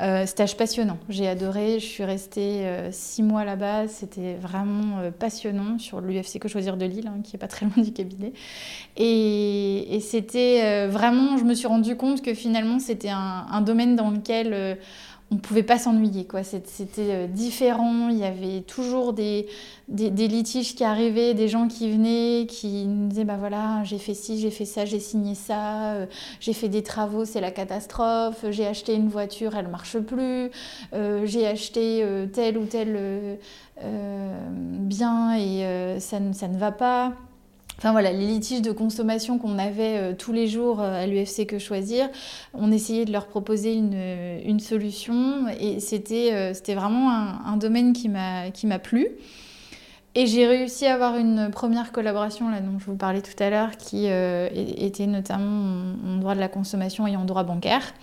Euh, 0.00 0.26
stage 0.26 0.56
passionnant. 0.56 0.98
J'ai 1.08 1.26
adoré. 1.26 1.80
Je 1.80 1.84
suis 1.84 2.04
restée 2.04 2.66
euh, 2.66 2.90
six 2.92 3.22
mois 3.22 3.44
là-bas. 3.44 3.88
C'était 3.88 4.34
vraiment 4.34 4.98
euh, 5.00 5.10
passionnant 5.10 5.78
sur 5.78 6.00
l'UFC 6.00 6.38
Que 6.38 6.46
Choisir 6.46 6.76
de 6.76 6.86
Lille, 6.86 7.08
hein, 7.08 7.20
qui 7.24 7.34
est 7.34 7.38
pas 7.38 7.48
très 7.48 7.66
loin 7.76 7.82
du 7.82 7.92
cabinet. 7.92 8.32
Et, 8.96 9.98
c'était 10.00 10.86
vraiment, 10.86 11.36
je 11.36 11.44
me 11.44 11.54
suis 11.54 11.66
rendu 11.66 11.96
compte 11.96 12.22
que 12.22 12.32
finalement, 12.32 12.78
c'était 12.78 13.10
un, 13.10 13.60
domaine 13.60 13.96
dans 13.96 14.10
lequel 14.10 14.78
on 15.30 15.34
ne 15.34 15.40
pouvait 15.40 15.62
pas 15.62 15.78
s'ennuyer. 15.78 16.26
quoi. 16.26 16.42
C'était 16.42 16.88
euh, 16.98 17.26
différent, 17.26 18.08
il 18.08 18.18
y 18.18 18.24
avait 18.24 18.62
toujours 18.62 19.12
des, 19.12 19.46
litiges 19.88 20.74
qui 20.74 20.84
arrivaient, 20.84 21.34
des 21.34 21.48
gens 21.48 21.68
qui 21.68 21.90
venaient, 21.90 22.46
qui 22.46 22.86
nous 22.86 23.08
disaient, 23.08 23.24
bah 23.24 23.36
voilà, 23.38 23.84
j'ai 23.84 23.98
fait 23.98 24.14
ci, 24.14 24.40
j'ai 24.40 24.50
fait 24.50 24.64
ça, 24.64 24.84
j'ai 24.86 25.00
signé 25.00 25.34
ça, 25.34 25.92
euh, 25.92 26.06
j'ai 26.40 26.54
fait 26.54 26.68
des 26.68 26.82
travaux, 26.82 27.24
c'est 27.24 27.40
la 27.40 27.50
catastrophe, 27.50 28.44
j'ai 28.50 28.66
acheté 28.66 28.94
une 28.94 29.08
voiture, 29.08 29.54
elle 29.56 29.68
marche 29.68 29.98
plus, 29.98 30.50
euh, 30.94 31.26
j'ai 31.26 31.46
acheté 31.46 32.04
tel 32.32 32.56
ou 32.58 32.64
tel 32.64 33.38
bien 33.80 35.36
et 35.36 36.00
ça 36.00 36.20
ne 36.20 36.58
va 36.58 36.72
pas. 36.72 37.12
Enfin 37.78 37.92
voilà, 37.92 38.10
les 38.10 38.26
litiges 38.26 38.60
de 38.60 38.72
consommation 38.72 39.38
qu'on 39.38 39.56
avait 39.56 39.98
euh, 39.98 40.12
tous 40.12 40.32
les 40.32 40.48
jours 40.48 40.80
euh, 40.80 41.04
à 41.04 41.06
l'UFC 41.06 41.46
Que 41.46 41.60
Choisir, 41.60 42.08
on 42.52 42.72
essayait 42.72 43.04
de 43.04 43.12
leur 43.12 43.28
proposer 43.28 43.72
une, 43.74 43.94
une 44.44 44.58
solution 44.58 45.46
et 45.60 45.78
c'était 45.78 46.30
euh, 46.32 46.74
vraiment 46.74 47.08
un, 47.10 47.56
domaine 47.56 47.92
qui 47.92 48.08
m'a 48.08 48.78
plu. 48.82 49.06
Et 50.16 50.26
j'ai 50.26 50.48
réussi 50.48 50.86
à 50.86 50.94
avoir 50.94 51.16
une 51.18 51.50
première 51.52 51.92
collaboration 51.92 52.50
là, 52.50 52.60
dont 52.60 52.80
je 52.80 52.86
vous 52.86 52.96
parlais 52.96 53.22
tout 53.22 53.40
à 53.40 53.48
l'heure 53.48 53.76
qui 53.76 54.06
était 54.06 55.06
notamment 55.06 55.94
en 56.04 56.16
droit 56.16 56.34
de 56.34 56.40
la 56.40 56.48
consommation 56.48 57.06
et 57.06 57.16
en 57.16 57.24
droit 57.24 57.44
bancaire 57.44 57.94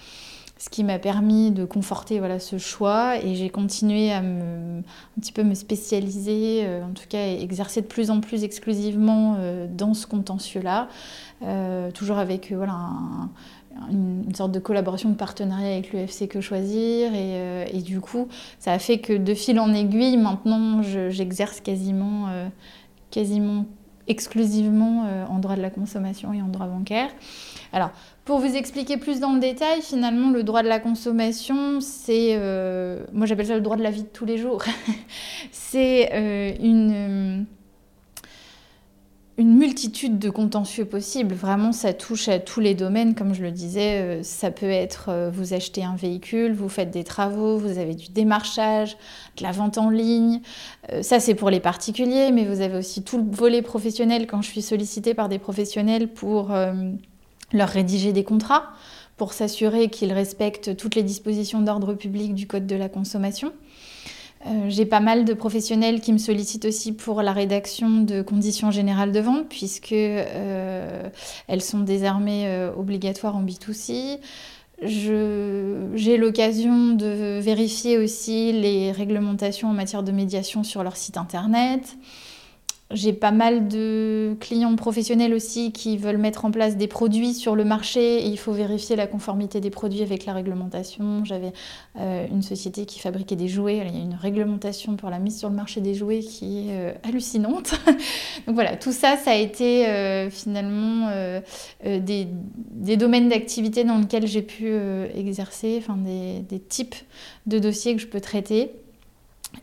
ce 0.65 0.69
qui 0.71 0.83
m'a 0.83 0.97
permis 0.97 1.51
de 1.51 1.63
conforter 1.63 2.17
voilà, 2.17 2.39
ce 2.39 2.57
choix. 2.57 3.17
Et 3.23 3.35
j'ai 3.35 3.49
continué 3.49 4.11
à 4.11 4.23
me, 4.23 4.79
un 4.79 5.21
petit 5.21 5.31
peu 5.31 5.43
me 5.43 5.53
spécialiser, 5.53 6.63
euh, 6.65 6.83
en 6.83 6.93
tout 6.93 7.03
cas 7.07 7.23
exercer 7.27 7.81
de 7.81 7.85
plus 7.85 8.09
en 8.09 8.19
plus 8.19 8.43
exclusivement 8.43 9.35
euh, 9.37 9.67
dans 9.69 9.93
ce 9.93 10.07
contentieux-là, 10.07 10.87
euh, 11.43 11.91
toujours 11.91 12.17
avec 12.17 12.51
voilà, 12.51 12.79
une, 13.91 14.33
sorte 14.33 14.51
de 14.51 14.59
collaboration, 14.59 15.09
de 15.09 15.15
partenariat 15.15 15.67
avec 15.67 15.93
l'UFC 15.93 16.27
Que 16.27 16.41
Choisir. 16.41 17.13
Et, 17.13 17.67
et, 17.71 17.81
du 17.83 18.01
coup 18.01 18.27
ça 18.57 18.71
a 18.71 18.79
fait 18.79 18.97
que 18.97 19.13
de 19.13 19.33
fil 19.35 19.59
en 19.59 19.71
aiguille 19.71 20.17
maintenant 20.17 20.81
j'exerce 20.81 21.59
quasiment, 21.59 22.27
quasiment 23.11 23.65
exclusivement 24.07 25.07
en 25.29 25.39
droit 25.39 25.55
de 25.55 25.61
la 25.61 25.69
consommation 25.69 26.33
et 26.33 26.41
en 26.41 26.47
droit 26.47 26.67
bancaire. 26.67 27.09
Alors, 27.73 27.91
pour 28.23 28.39
vous 28.39 28.55
expliquer 28.55 28.97
plus 28.97 29.19
dans 29.19 29.33
le 29.33 29.39
détail, 29.39 29.81
finalement, 29.81 30.31
le 30.31 30.43
droit 30.43 30.63
de 30.63 30.67
la 30.67 30.79
consommation, 30.79 31.81
c'est, 31.81 32.37
moi 33.13 33.25
j'appelle 33.25 33.47
ça 33.47 33.55
le 33.55 33.61
droit 33.61 33.77
de 33.77 33.83
la 33.83 33.91
vie 33.91 34.03
de 34.03 34.07
tous 34.07 34.25
les 34.25 34.37
jours. 34.37 34.63
c'est 35.51 36.57
une 36.61 37.45
une 39.37 39.55
multitude 39.57 40.17
de 40.17 40.29
contentieux 40.29 40.85
possibles. 40.85 41.35
Vraiment, 41.35 41.73
ça 41.73 41.93
touche 41.93 42.29
à 42.29 42.39
tous 42.39 42.61
les 42.61 42.73
domaines, 42.73 43.15
comme 43.15 43.33
je 43.33 43.43
le 43.43 43.51
disais. 43.51 44.01
Euh, 44.01 44.23
ça 44.23 44.49
peut 44.49 44.69
être, 44.69 45.09
euh, 45.09 45.29
vous 45.29 45.53
achetez 45.53 45.83
un 45.83 45.95
véhicule, 45.95 46.53
vous 46.53 46.69
faites 46.69 46.89
des 46.89 47.03
travaux, 47.03 47.57
vous 47.57 47.77
avez 47.77 47.95
du 47.95 48.09
démarchage, 48.09 48.95
de 49.37 49.43
la 49.43 49.51
vente 49.51 49.77
en 49.77 49.89
ligne. 49.89 50.39
Euh, 50.91 51.01
ça, 51.01 51.19
c'est 51.19 51.35
pour 51.35 51.49
les 51.49 51.59
particuliers, 51.59 52.31
mais 52.31 52.45
vous 52.45 52.61
avez 52.61 52.77
aussi 52.77 53.03
tout 53.03 53.17
le 53.17 53.29
volet 53.29 53.61
professionnel 53.61 54.25
quand 54.25 54.41
je 54.41 54.49
suis 54.49 54.61
sollicitée 54.61 55.13
par 55.13 55.27
des 55.27 55.39
professionnels 55.39 56.07
pour 56.07 56.51
leur 57.51 57.69
rédiger 57.69 58.13
des 58.13 58.23
contrats, 58.23 58.69
pour 59.17 59.33
s'assurer 59.33 59.89
qu'ils 59.89 60.13
respectent 60.13 60.77
toutes 60.77 60.95
les 60.95 61.03
dispositions 61.03 61.61
d'ordre 61.61 61.93
public 61.93 62.33
du 62.33 62.47
Code 62.47 62.67
de 62.67 62.75
la 62.75 62.89
consommation. 62.89 63.51
Euh, 64.45 64.65
j'ai 64.67 64.85
pas 64.85 64.99
mal 64.99 65.25
de 65.25 65.33
professionnels 65.33 66.01
qui 66.01 66.13
me 66.13 66.17
sollicitent 66.17 66.65
aussi 66.65 66.91
pour 66.91 67.21
la 67.23 67.33
rédaction 67.33 68.01
de 68.01 68.21
conditions 68.21 68.69
générales 68.69 69.11
de 69.11 69.19
vente, 69.19 69.49
puisque 69.49 69.91
euh, 69.91 71.09
elles 71.47 71.61
sont 71.61 71.79
désormais 71.79 72.43
euh, 72.47 72.71
obligatoires 72.75 73.35
en 73.35 73.43
B2C. 73.43 74.19
J'ai 74.83 76.17
l'occasion 76.17 76.89
de 76.89 77.39
vérifier 77.39 77.97
aussi 77.97 78.51
les 78.51 78.91
réglementations 78.91 79.69
en 79.69 79.73
matière 79.73 80.03
de 80.03 80.11
médiation 80.11 80.63
sur 80.63 80.83
leur 80.83 80.97
site 80.97 81.17
internet. 81.17 81.95
J'ai 82.91 83.13
pas 83.13 83.31
mal 83.31 83.67
de 83.67 84.37
clients 84.39 84.75
professionnels 84.75 85.33
aussi 85.33 85.71
qui 85.71 85.97
veulent 85.97 86.19
mettre 86.19 86.45
en 86.45 86.51
place 86.51 86.77
des 86.77 86.85
produits 86.85 87.33
sur 87.33 87.55
le 87.55 87.65
marché 87.65 88.19
et 88.19 88.27
il 88.27 88.37
faut 88.37 88.51
vérifier 88.51 88.95
la 88.95 89.07
conformité 89.07 89.59
des 89.59 89.71
produits 89.71 90.03
avec 90.03 90.27
la 90.27 90.33
réglementation. 90.33 91.25
J'avais 91.25 91.51
euh, 91.99 92.27
une 92.29 92.43
société 92.43 92.85
qui 92.85 92.99
fabriquait 92.99 93.35
des 93.35 93.47
jouets, 93.47 93.77
il 93.77 93.91
y 93.91 93.99
a 93.99 94.03
une 94.03 94.13
réglementation 94.13 94.97
pour 94.97 95.09
la 95.09 95.17
mise 95.17 95.39
sur 95.39 95.49
le 95.49 95.55
marché 95.55 95.81
des 95.81 95.95
jouets 95.95 96.19
qui 96.19 96.69
est 96.69 96.73
euh, 96.73 96.93
hallucinante. 97.01 97.73
Donc 98.45 98.53
voilà, 98.53 98.75
tout 98.75 98.91
ça, 98.91 99.17
ça 99.17 99.31
a 99.31 99.35
été 99.35 99.87
euh, 99.87 100.29
finalement 100.29 101.09
des, 101.83 102.27
domaines 102.97 103.29
d'activité 103.29 103.83
dans 103.83 103.97
lesquels 103.97 104.27
j'ai 104.27 104.43
pu 104.43 104.71
exercer, 105.15 105.79
enfin 105.81 105.97
des 105.97 106.59
types 106.59 106.95
de 107.47 107.57
dossiers 107.57 107.95
que 107.95 108.01
je 108.01 108.07
peux 108.07 108.21
traiter 108.21 108.71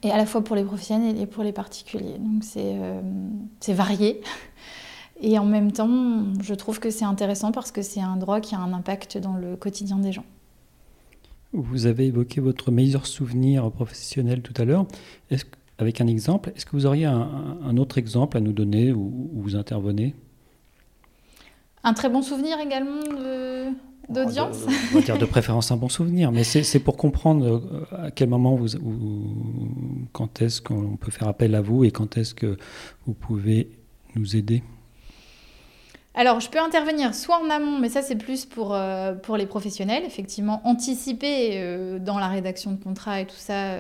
et 0.03 0.11
à 0.11 0.17
la 0.17 0.27
fois 0.27 0.43
pour 0.43 0.57
les 0.57 0.65
professionnels 0.65 1.21
et 1.21 1.27
pour 1.27 1.43
les 1.43 1.53
particuliers. 1.53 2.19
Donc 2.19 2.43
c'est 2.45 2.77
euh, 2.77 3.01
varié. 3.69 4.21
Et 5.25 5.39
en 5.39 5.45
même 5.45 5.71
temps, 5.71 6.25
je 6.41 6.53
trouve 6.53 6.81
que 6.81 6.91
c'est 6.91 7.05
intéressant 7.05 7.53
parce 7.53 7.71
que 7.71 7.81
c'est 7.81 8.01
un 8.01 8.17
droit 8.17 8.41
qui 8.41 8.57
a 8.57 8.59
un 8.59 8.73
impact 8.73 9.19
dans 9.19 9.35
le 9.35 9.55
quotidien 9.55 9.99
des 9.99 10.11
gens. 10.11 10.25
Vous 11.53 11.87
avez 11.87 12.07
évoqué 12.07 12.41
votre 12.41 12.73
meilleur 12.73 13.07
souvenir 13.07 13.71
professionnel 13.71 14.43
tout 14.43 14.55
à 14.61 14.65
l'heure. 14.65 14.85
Avec 15.79 16.01
un 16.01 16.09
exemple, 16.09 16.51
est-ce 16.57 16.67
que 16.67 16.73
vous 16.73 16.87
auriez 16.87 17.05
un, 17.05 17.77
autre 17.77 17.99
exemple 17.99 18.37
à 18.37 18.41
nous 18.41 18.53
donner 18.53 18.93
où, 18.93 19.31
où 19.33 19.43
vous 19.43 19.55
intervenez? 19.55 20.17
Un 21.85 21.95
très 21.95 22.09
bon 22.09 22.23
souvenir 22.23 22.59
également 22.59 23.03
de 23.03 23.69
d'audience 24.09 24.65
On 24.93 24.97
va 24.97 25.01
dire 25.01 25.19
de 25.19 25.25
préférence 25.25 25.71
un 25.71 25.77
bon 25.77 25.89
souvenir, 25.89 26.33
mais 26.33 26.45
c'est 26.45 26.79
pour 26.79 26.97
comprendre 26.97 27.47
euh, 27.93 28.07
à 28.07 28.11
quel 28.11 28.29
moment 28.29 28.57
vous, 28.57 28.69
quand 30.13 30.43
est-ce 30.43 30.61
qu'on 30.61 30.97
peut 30.97 31.11
faire 31.11 31.29
appel 31.29 31.55
à 31.55 31.61
vous 31.61 31.85
et 31.85 31.91
quand 31.91 32.17
est-ce 32.17 32.35
que 32.35 32.57
vous 33.07 33.15
pouvez 33.15 33.71
nous 34.15 34.37
aider. 34.37 34.63
Alors, 36.15 36.41
je 36.41 36.51
peux 36.51 36.59
intervenir 36.59 37.15
soit 37.15 37.39
en 37.39 37.49
amont, 37.49 37.79
mais 37.79 37.89
ça 37.89 38.03
c'est 38.03 38.17
plus 38.17 38.45
pour, 38.45 38.75
euh, 38.75 39.15
les 39.39 39.47
professionnels, 39.47 40.03
effectivement, 40.05 40.61
anticiper 40.65 41.53
euh, 41.55 41.99
dans 41.99 42.19
la 42.19 42.29
rédaction 42.29 42.73
de 42.73 42.83
contrat 42.83 43.21
et 43.23 43.27
tout 43.27 43.37
ça, 43.37 43.77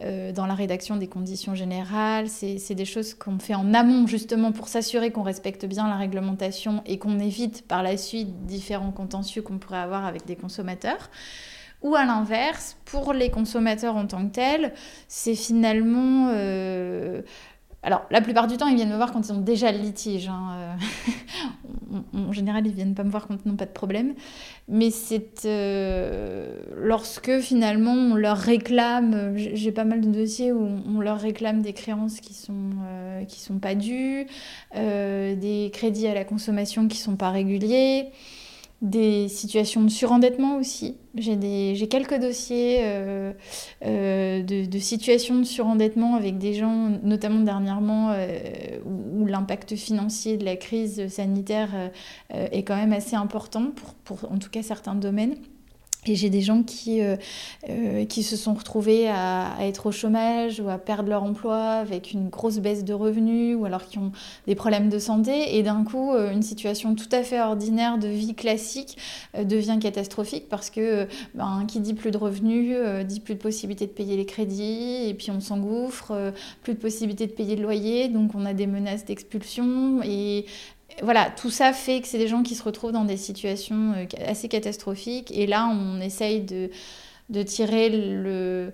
euh, 0.00 0.32
dans 0.32 0.46
la 0.46 0.54
rédaction 0.54 0.96
des 0.96 1.06
conditions 1.06 1.54
générales. 1.54 2.28
C'est 2.28 2.74
des 2.74 2.86
choses 2.86 3.12
qu'on 3.12 3.38
fait 3.38 3.54
en 3.54 3.74
amont 3.74 4.06
justement 4.06 4.52
pour 4.52 4.68
s'assurer 4.68 5.10
qu'on 5.10 5.22
respecte 5.22 5.66
bien 5.66 5.86
la 5.86 5.96
réglementation 5.96 6.82
et 6.86 6.98
qu'on 6.98 7.18
évite 7.18 7.68
par 7.68 7.82
la 7.82 7.98
suite 7.98 8.46
différents 8.46 8.92
contentieux 8.92 9.42
qu'on 9.42 9.58
pourrait 9.58 9.78
avoir 9.78 10.06
avec 10.06 10.24
des 10.24 10.36
consommateurs. 10.36 11.10
Ou 11.82 11.94
à 11.94 12.06
l'inverse, 12.06 12.78
pour 12.86 13.12
les 13.12 13.30
consommateurs 13.30 13.96
en 13.96 14.06
tant 14.06 14.26
que 14.26 14.32
tels, 14.32 14.72
c'est 15.08 15.34
finalement 15.34 16.32
alors, 17.86 18.04
la 18.10 18.20
plupart 18.20 18.48
du 18.48 18.56
temps, 18.56 18.66
ils 18.66 18.74
viennent 18.74 18.90
me 18.90 18.96
voir 18.96 19.12
quand 19.12 19.28
ils 19.28 19.32
ont 19.32 19.40
déjà 19.40 19.70
le 19.70 19.78
litige. 19.78 20.26
Hein, 20.26 20.76
euh. 21.94 21.98
en 22.28 22.32
général, 22.32 22.66
ils 22.66 22.72
viennent 22.72 22.96
pas 22.96 23.04
me 23.04 23.10
voir 23.10 23.28
quand 23.28 23.36
ils 23.44 23.48
n'ont 23.48 23.54
pas 23.54 23.64
de 23.64 23.70
problème. 23.70 24.14
Mais 24.66 24.90
c'est 24.90 25.42
euh, 25.44 26.58
lorsque 26.74 27.38
finalement 27.38 27.92
on 27.92 28.16
leur 28.16 28.38
réclame, 28.38 29.36
j'ai 29.36 29.70
pas 29.70 29.84
mal 29.84 30.00
de 30.00 30.10
dossiers 30.10 30.50
où 30.50 30.68
on 30.88 31.00
leur 31.00 31.20
réclame 31.20 31.62
des 31.62 31.74
créances 31.74 32.18
qui 32.18 32.34
sont, 32.34 32.70
euh, 32.88 33.24
qui 33.24 33.38
sont 33.38 33.60
pas 33.60 33.76
dues, 33.76 34.26
des 34.74 35.70
crédits 35.72 36.08
à 36.08 36.14
la 36.14 36.24
consommation 36.24 36.88
qui 36.88 36.98
sont 36.98 37.14
pas 37.14 37.30
réguliers 37.30 38.10
des 38.82 39.28
situations 39.28 39.82
de 39.82 39.88
surendettement 39.88 40.56
aussi. 40.56 40.96
J'ai 41.14 41.88
quelques 41.88 42.18
dossiers 42.20 42.80
euh, 42.82 43.32
euh, 43.84 44.42
de, 44.42 44.78
situations 44.78 45.36
de 45.36 45.44
surendettement 45.44 46.14
avec 46.14 46.36
des 46.36 46.52
gens, 46.52 46.90
notamment 47.02 47.40
dernièrement, 47.40 48.10
euh, 48.10 48.78
où, 48.84 49.24
l'impact 49.24 49.76
financier 49.76 50.36
de 50.36 50.44
la 50.44 50.56
crise 50.56 51.08
sanitaire 51.08 51.90
est 52.30 52.62
quand 52.62 52.76
même 52.76 52.92
assez 52.92 53.16
important 53.16 53.72
pour, 53.74 53.94
pour 53.94 54.30
en 54.30 54.38
tout 54.38 54.50
cas 54.50 54.62
certains 54.62 54.94
domaines. 54.94 55.36
Et 56.08 56.14
j'ai 56.14 56.30
des 56.30 56.40
gens 56.40 56.62
qui, 56.62 57.00
euh, 57.00 57.16
euh, 57.68 58.04
se 58.08 58.36
sont 58.36 58.54
retrouvés 58.54 59.08
à, 59.08 59.56
être 59.60 59.86
au 59.86 59.92
chômage 59.92 60.60
ou 60.60 60.68
à 60.68 60.78
perdre 60.78 61.08
leur 61.10 61.22
emploi 61.22 61.56
avec 61.56 62.12
une 62.12 62.28
grosse 62.28 62.58
baisse 62.58 62.84
de 62.84 62.94
revenus 62.94 63.56
ou 63.56 63.64
alors 63.64 63.86
qui 63.86 63.98
ont 63.98 64.12
des 64.46 64.54
problèmes 64.54 64.88
de 64.88 64.98
santé. 64.98 65.56
Et 65.56 65.62
d'un 65.62 65.84
coup, 65.84 66.12
euh, 66.12 66.32
une 66.32 66.42
situation 66.42 66.94
tout 66.94 67.08
à 67.12 67.22
fait 67.22 67.40
ordinaire 67.40 67.98
de 67.98 68.08
vie 68.08 68.34
classique 68.34 68.98
devient 69.38 69.78
catastrophique 69.80 70.48
parce 70.48 70.70
que 70.70 71.06
ben, 71.34 71.64
qui 71.68 71.80
dit 71.80 71.94
plus 71.94 72.10
de 72.10 72.18
revenus 72.18 72.76
dit 73.04 73.20
plus 73.20 73.34
de 73.34 73.40
possibilité 73.40 73.86
de 73.86 73.92
payer 73.92 74.16
les 74.16 74.26
crédits 74.26 75.08
et 75.08 75.14
puis 75.14 75.30
on 75.30 75.40
s'engouffre, 75.40 76.32
plus 76.62 76.74
de 76.74 76.78
possibilité 76.78 77.26
de 77.26 77.32
payer 77.32 77.56
le 77.56 77.62
loyer. 77.62 78.08
Donc 78.08 78.32
on 78.34 78.46
a 78.46 78.54
des 78.54 78.66
menaces 78.66 79.04
d'expulsion 79.04 80.00
et 80.02 80.46
voilà, 81.02 81.30
tout 81.30 81.50
ça 81.50 81.72
fait 81.72 82.00
que 82.00 82.08
c'est 82.08 82.18
des 82.18 82.28
gens 82.28 82.42
qui 82.42 82.54
se 82.54 82.62
retrouvent 82.62 82.92
dans 82.92 83.04
des 83.04 83.16
situations 83.16 83.92
euh, 83.96 84.04
assez 84.26 84.48
catastrophiques. 84.48 85.30
Et 85.32 85.46
là, 85.46 85.68
on 85.70 86.00
essaye 86.00 86.40
de, 86.40 86.70
de 87.28 87.42
tirer 87.42 87.90
le, 87.90 88.72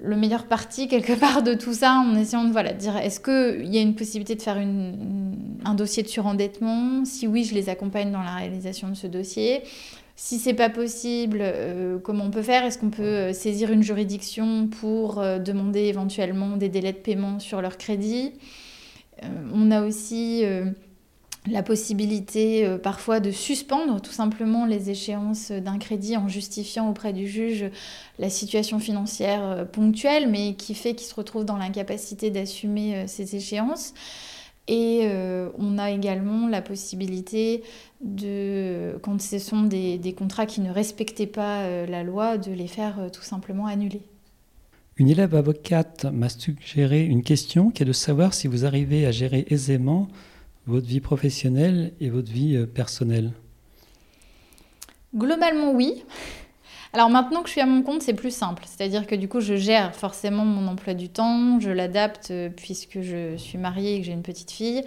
le, 0.00 0.16
meilleur 0.16 0.46
parti 0.46 0.88
quelque 0.88 1.12
part 1.12 1.42
de 1.42 1.54
tout 1.54 1.74
ça 1.74 2.02
en 2.04 2.16
essayant 2.16 2.44
de 2.44 2.52
voilà, 2.52 2.72
dire 2.72 2.96
est-ce 2.96 3.20
qu'il 3.20 3.72
y 3.72 3.78
a 3.78 3.80
une 3.80 3.94
possibilité 3.94 4.34
de 4.34 4.42
faire 4.42 4.58
une, 4.58 5.36
un 5.64 5.74
dossier 5.74 6.02
de 6.02 6.08
surendettement? 6.08 7.04
Si 7.04 7.28
oui, 7.28 7.44
je 7.44 7.54
les 7.54 7.68
accompagne 7.68 8.10
dans 8.10 8.22
la 8.22 8.34
réalisation 8.34 8.88
de 8.88 8.94
ce 8.94 9.06
dossier. 9.06 9.62
Si 10.16 10.40
c'est 10.40 10.54
pas 10.54 10.70
possible, 10.70 11.38
euh, 11.40 11.98
comment 12.00 12.24
on 12.24 12.30
peut 12.32 12.42
faire? 12.42 12.64
Est-ce 12.64 12.78
qu'on 12.78 12.90
peut 12.90 13.02
euh, 13.02 13.32
saisir 13.32 13.70
une 13.70 13.84
juridiction 13.84 14.66
pour 14.66 15.22
demander 15.22 15.84
éventuellement 15.84 16.56
des 16.56 16.68
délais 16.68 16.92
de 16.92 16.98
paiement 16.98 17.38
sur 17.38 17.62
leur 17.62 17.78
crédit? 17.78 18.32
On 19.52 19.72
a 19.72 19.82
aussi 19.82 20.44
la 21.46 21.62
possibilité 21.62 22.64
euh, 22.64 22.78
parfois 22.78 23.20
de 23.20 23.30
suspendre 23.30 24.00
tout 24.00 24.12
simplement 24.12 24.66
les 24.66 24.90
échéances 24.90 25.50
d'un 25.50 25.78
crédit 25.78 26.16
en 26.16 26.28
justifiant 26.28 26.88
auprès 26.90 27.12
du 27.12 27.26
juge 27.26 27.66
la 28.18 28.30
situation 28.30 28.78
financière 28.78 29.42
euh, 29.42 29.64
ponctuelle, 29.64 30.28
mais 30.28 30.54
qui 30.54 30.74
fait 30.74 30.94
qu'il 30.94 31.06
se 31.06 31.14
retrouve 31.14 31.44
dans 31.44 31.56
l'incapacité 31.56 32.30
d'assumer 32.30 32.96
euh, 32.96 33.04
ces 33.06 33.36
échéances. 33.36 33.94
Et 34.70 35.08
on 35.58 35.78
a 35.78 35.90
également 35.92 36.46
la 36.46 36.60
possibilité 36.60 37.62
de, 38.02 38.98
quand 39.00 39.18
ce 39.18 39.38
sont 39.38 39.62
des, 39.62 39.96
des 39.96 40.12
contrats 40.12 40.44
qui 40.44 40.60
ne 40.60 40.70
respectaient 40.70 41.26
pas 41.26 41.86
la 41.86 42.02
loi, 42.02 42.36
de 42.36 42.52
les 42.52 42.66
faire 42.66 43.08
tout 43.10 43.22
simplement 43.22 43.64
annuler. 43.64 44.02
Une 44.98 45.08
élève 45.08 45.34
avocate 45.34 46.04
m'a 46.12 46.28
suggéré 46.28 47.06
une 47.06 47.22
question 47.22 47.70
qui 47.70 47.82
est 47.82 47.86
de 47.86 47.94
savoir 47.94 48.34
si 48.34 48.46
vous 48.46 48.66
arrivez 48.66 49.06
à 49.06 49.10
gérer 49.10 49.46
aisément 49.48 50.06
votre 50.68 50.86
vie 50.86 51.00
professionnelle 51.00 51.92
et 51.98 52.10
votre 52.10 52.30
vie 52.30 52.56
euh, 52.56 52.66
personnelle 52.66 53.32
Globalement, 55.16 55.72
oui. 55.72 56.04
Alors 56.92 57.10
maintenant 57.10 57.42
que 57.42 57.48
je 57.48 57.52
suis 57.52 57.60
à 57.60 57.66
mon 57.66 57.82
compte, 57.82 58.02
c'est 58.02 58.14
plus 58.14 58.34
simple. 58.34 58.64
C'est-à-dire 58.66 59.06
que 59.06 59.14
du 59.14 59.28
coup, 59.28 59.40
je 59.40 59.56
gère 59.56 59.94
forcément 59.94 60.44
mon 60.44 60.68
emploi 60.68 60.94
du 60.94 61.08
temps, 61.08 61.60
je 61.60 61.70
l'adapte 61.70 62.30
euh, 62.30 62.48
puisque 62.54 63.00
je 63.00 63.36
suis 63.36 63.58
mariée 63.58 63.96
et 63.96 64.00
que 64.00 64.06
j'ai 64.06 64.12
une 64.12 64.22
petite 64.22 64.50
fille. 64.50 64.84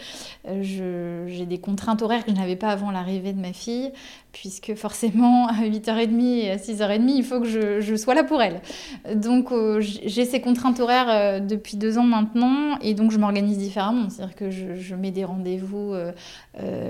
Euh, 0.47 1.25
j'ai 1.27 1.45
des 1.45 1.59
contraintes 1.59 2.01
horaires 2.01 2.25
que 2.25 2.31
je 2.31 2.35
n'avais 2.35 2.55
pas 2.55 2.69
avant 2.69 2.91
l'arrivée 2.91 3.33
de 3.33 3.39
ma 3.39 3.53
fille. 3.53 3.91
Puisque 4.31 4.75
forcément 4.75 5.47
à 5.47 5.63
8h30 5.63 6.21
et 6.21 6.51
à 6.51 6.57
6h30, 6.57 7.09
il 7.09 7.23
faut 7.23 7.39
que 7.39 7.81
je, 7.81 7.95
sois 7.95 8.15
là 8.15 8.23
pour 8.23 8.41
elle. 8.41 8.61
Donc 9.15 9.51
euh, 9.51 9.81
j'ai 9.81 10.25
ces 10.25 10.41
contraintes 10.41 10.79
horaires 10.79 11.09
euh, 11.09 11.39
depuis 11.39 11.77
deux 11.77 11.97
ans 11.97 12.03
maintenant, 12.03 12.77
et 12.81 12.93
donc 12.93 13.11
je 13.11 13.17
m'organise 13.17 13.57
différemment. 13.57 14.09
C'est-à-dire 14.09 14.35
que 14.35 14.49
je, 14.49 14.95
mets 14.95 15.11
des 15.11 15.25
rendez-vous 15.25 15.95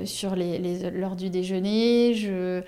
sur 0.06 0.36
l'heure 0.36 1.15
du 1.15 1.30
déjeuner, 1.30 2.13
je, 2.13 2.62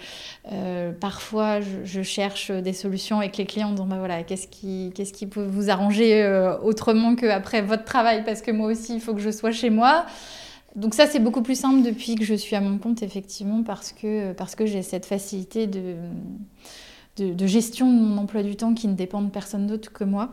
parfois 1.00 1.60
je, 1.62 2.02
cherche 2.02 2.52
des 2.52 2.74
solutions 2.74 3.20
avec 3.20 3.38
les 3.38 3.46
clients 3.46 3.76
en 3.76 3.86
bah 3.86 3.98
voilà, 3.98 4.24
qu'est-ce 4.24 4.48
qui, 4.48 4.92
qu'est-ce 4.96 5.14
qui 5.14 5.28
peut 5.28 5.44
vous 5.44 5.70
arranger 5.70 6.26
autrement 6.64 7.16
qu'après 7.16 7.62
votre 7.62 7.84
travail, 7.84 8.24
parce 8.24 8.42
que 8.42 8.52
moi 8.52 8.68
aussi 8.68 8.96
il 8.96 9.02
faut 9.02 9.14
que 9.14 9.22
je 9.22 9.32
sois 9.32 9.52
chez 9.52 9.70
moi. 9.70 10.06
Donc 10.76 10.96
ça, 10.96 11.06
c'est 11.06 11.20
beaucoup 11.20 11.44
plus 11.44 11.60
simple 11.60 11.84
depuis 11.84 12.16
que 12.16 12.24
je 12.24 12.34
suis 12.34 12.56
à 12.56 12.62
mon 12.62 12.80
compte, 12.80 13.04
effectivement, 13.04 13.64
parce 13.64 13.92
que, 13.92 14.34
parce 14.34 14.56
que 14.56 14.66
j'ai 14.66 14.82
cette 14.82 15.06
facilité 15.06 15.68
de, 15.68 15.96
de, 17.18 17.48
gestion 17.48 17.92
de 17.92 18.00
mon 18.00 18.18
emploi 18.18 18.42
du 18.44 18.56
temps 18.56 18.74
qui 18.74 18.88
ne 18.88 18.96
dépend 18.96 19.22
de 19.22 19.30
personne 19.30 19.68
d'autre 19.68 19.92
que 19.92 20.04
moi. 20.04 20.30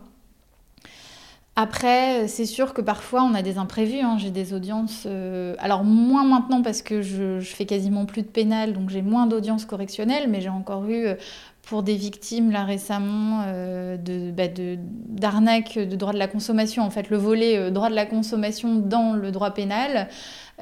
Après, 1.57 2.27
c'est 2.27 2.47
sûr 2.47 2.73
que 2.73 2.81
parfois 2.81 3.23
on 3.23 3.35
a 3.35 3.43
des 3.43 3.59
imprévus. 3.59 4.01
Hein. 4.01 4.17
J'ai 4.19 4.31
des 4.31 4.55
audiences, 4.55 5.03
euh, 5.07 5.55
alors 5.59 5.85
moins 5.85 6.25
maintenant 6.25 6.63
parce 6.63 6.81
que 6.81 7.03
je, 7.03 7.41
fais 7.41 7.67
quasiment 7.67 8.07
plus 8.07 8.23
de 8.23 8.29
pénal, 8.29 8.73
donc 8.73 8.89
j'ai 8.89 9.03
moins 9.03 9.27
d'audiences 9.27 9.67
correctionnelles, 9.67 10.31
mais 10.31 10.41
j'ai 10.41 10.49
encore 10.49 10.87
eu 10.87 11.07
euh, 11.07 11.15
pour 11.71 11.85
des 11.85 11.95
victimes 11.95 12.51
là 12.51 12.65
récemment 12.65 13.45
euh, 13.47 13.97
bah, 14.33 14.49
de, 14.49 14.77
d'arnaques 14.77 15.79
de, 15.79 15.95
droit 15.95 16.13
de 16.13 16.19
la 16.19 16.27
consommation, 16.27 16.83
en 16.83 16.91
fait 16.91 17.11
le 17.11 17.17
volet 17.17 17.57
euh, 17.57 17.71
droit 17.71 17.89
de 17.89 17.95
la 17.95 18.07
consommation 18.07 18.75
dans 18.75 19.13
le 19.13 19.31
droit 19.31 19.53
pénal, 19.53 20.09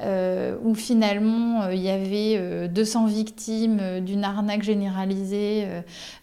euh, 0.01 0.55
où 0.63 0.75
finalement 0.75 1.67
il 1.69 1.79
y 1.79 1.89
avait 1.89 2.69
200 2.69 3.07
victimes 3.07 4.01
d'une 4.01 4.23
arnaque 4.23 4.61
généralisée. 4.61 5.65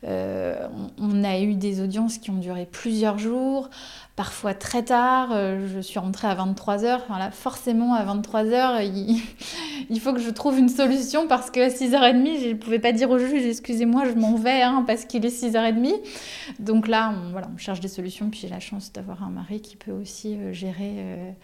on, 0.05 1.25
a 1.25 1.41
eu 1.41 1.55
des 1.55 1.83
audiences 1.83 2.19
qui 2.19 2.31
ont 2.31 2.39
duré 2.39 2.69
plusieurs 2.71 3.19
jours 3.19 3.69
parfois 4.17 4.55
très 4.55 4.83
tard. 4.83 5.31
Euh, 5.33 5.69
je 5.73 5.79
suis 5.81 5.99
rentrée 5.99 6.27
à 6.27 6.35
23h. 6.35 7.01
Enfin, 7.05 7.19
là, 7.19 7.31
forcément, 7.31 7.95
à 7.95 8.05
23h, 8.05 8.83
il, 9.91 10.01
faut 10.01 10.13
que 10.13 10.21
je 10.21 10.31
trouve 10.31 10.59
une 10.59 10.71
solution 10.71 11.29
parce 11.29 11.51
qu'à 11.51 11.69
6h30, 11.69 12.43
je 12.43 12.49
ne 12.49 12.55
pouvais 12.55 12.79
pas 12.79 12.93
dire 12.93 13.11
au 13.11 13.19
juge 13.19 13.45
excusez-moi, 13.45 14.05
je 14.07 14.19
m'en 14.19 14.35
vais 14.35 14.63
hein, 14.63 14.83
parce 14.87 15.05
qu'il 15.05 15.25
est 15.25 15.43
6h30. 15.43 15.93
Donc 16.59 16.89
là, 16.89 17.15
on, 17.15 17.31
voilà, 17.31 17.49
on 17.55 17.59
cherche 17.59 17.81
des 17.81 17.89
solutions. 17.89 18.31
Puis 18.31 18.41
j'ai 18.41 18.49
la 18.49 18.61
chance 18.61 18.93
d'avoir 18.93 19.23
un 19.23 19.31
mari 19.31 19.61
qui 19.61 19.77
peut 19.77 19.93
aussi 19.93 20.37
euh, 20.37 20.53
gérer. 20.53 21.35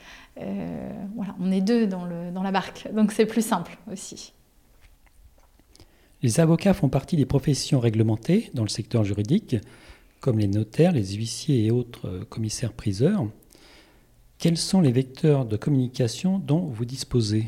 Euh, 0.40 0.90
voilà, 1.14 1.35
on 1.40 1.52
est 1.52 1.61
deux 1.61 1.87
dans, 1.87 2.06
le, 2.06 2.30
dans 2.32 2.42
la 2.42 2.50
barque. 2.50 2.88
Donc 2.92 3.12
c'est 3.12 3.26
plus 3.26 3.44
simple 3.44 3.76
aussi. 3.92 4.32
Les 6.22 6.38
avocats 6.40 6.72
font 6.72 6.88
partie 6.88 7.16
des 7.16 7.26
professions 7.26 7.80
réglementées 7.80 8.50
dans 8.54 8.62
le 8.62 8.68
secteur 8.68 9.02
juridique 9.02 9.56
comme 10.22 10.38
les 10.38 10.46
notaires, 10.46 10.92
les 10.92 11.14
huissiers 11.14 11.66
et 11.66 11.70
autres 11.70 12.08
euh, 12.08 12.24
commissaires-priseurs, 12.24 13.26
quels 14.38 14.56
sont 14.56 14.80
les 14.80 14.92
vecteurs 14.92 15.44
de 15.44 15.56
communication 15.56 16.38
dont 16.38 16.61
vous 16.61 16.85
disposez? 16.85 17.46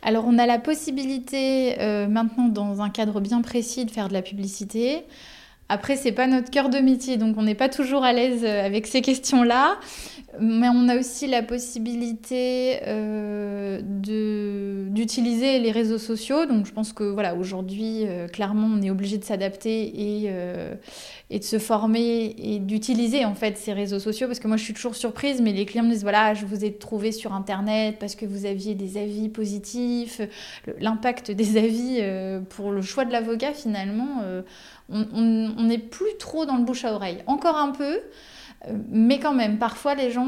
Alors 0.00 0.24
on 0.26 0.38
a 0.38 0.46
la 0.46 0.60
possibilité 0.60 1.80
euh, 1.80 2.06
maintenant 2.06 2.48
dans 2.48 2.80
un 2.80 2.88
cadre 2.88 3.20
bien 3.20 3.42
précis 3.42 3.84
de 3.84 3.90
faire 3.90 4.08
de 4.08 4.12
la 4.12 4.22
publicité. 4.22 5.02
Après, 5.68 5.96
c'est 5.96 6.12
pas 6.12 6.28
notre 6.28 6.50
cœur 6.50 6.68
de 6.70 6.78
métier, 6.78 7.16
donc 7.16 7.36
on 7.36 7.42
n'est 7.42 7.56
pas 7.56 7.68
toujours 7.68 8.04
à 8.04 8.12
l'aise 8.12 8.44
euh, 8.44 8.64
avec 8.64 8.86
ces 8.86 9.02
questions-là. 9.02 9.80
Mais 10.40 10.68
on 10.68 10.88
a 10.88 10.96
aussi 10.98 11.26
la 11.26 11.42
possibilité 11.42 12.80
euh, 12.86 13.80
d'utiliser 14.90 15.58
les 15.58 15.70
réseaux 15.70 15.98
sociaux. 15.98 16.46
Donc 16.46 16.66
je 16.66 16.72
pense 16.72 16.92
que 16.92 17.04
voilà, 17.04 17.34
aujourd'hui, 17.34 18.04
euh, 18.06 18.28
clairement, 18.28 18.68
on 18.72 18.82
est 18.82 18.90
obligé 18.90 19.18
de 19.18 19.24
s'adapter 19.24 19.82
et, 19.82 20.30
et, 21.30 21.38
de 21.38 21.44
se 21.44 21.58
former 21.58 22.34
et 22.38 22.58
d'utiliser 22.58 23.24
en 23.24 23.34
fait 23.34 23.56
ces 23.58 23.72
réseaux 23.72 23.98
sociaux. 23.98 24.26
Parce 24.26 24.38
que 24.38 24.48
moi, 24.48 24.56
je 24.56 24.64
suis 24.64 24.74
toujours 24.74 24.94
surprise, 24.94 25.40
mais 25.40 25.52
les 25.52 25.66
clients 25.66 25.84
me 25.84 25.90
disent 25.90 26.02
voilà, 26.02 26.34
je 26.34 26.46
vous 26.46 26.64
ai 26.64 26.72
trouvé 26.72 27.12
sur 27.12 27.32
Internet 27.32 27.96
parce 27.98 28.14
que 28.14 28.26
vous 28.26 28.46
aviez 28.46 28.74
des 28.74 28.98
avis 28.98 29.28
positifs. 29.28 30.20
L'impact 30.78 31.30
des 31.30 31.56
avis 31.56 32.02
pour 32.50 32.70
le 32.72 32.82
choix 32.82 33.04
de 33.04 33.12
l'avocat, 33.12 33.52
finalement 33.52 34.22
on 34.88 35.62
n'est 35.62 35.78
plus 35.78 36.16
trop 36.18 36.46
dans 36.46 36.56
le 36.56 36.64
bouche 36.64 36.84
à 36.84 36.92
oreille. 36.92 37.22
Encore 37.26 37.56
un 37.56 37.70
peu, 37.70 37.84
euh, 37.84 38.00
mais 38.90 39.18
quand 39.18 39.34
même, 39.34 39.58
parfois 39.58 39.94
les 39.94 40.10
gens 40.10 40.26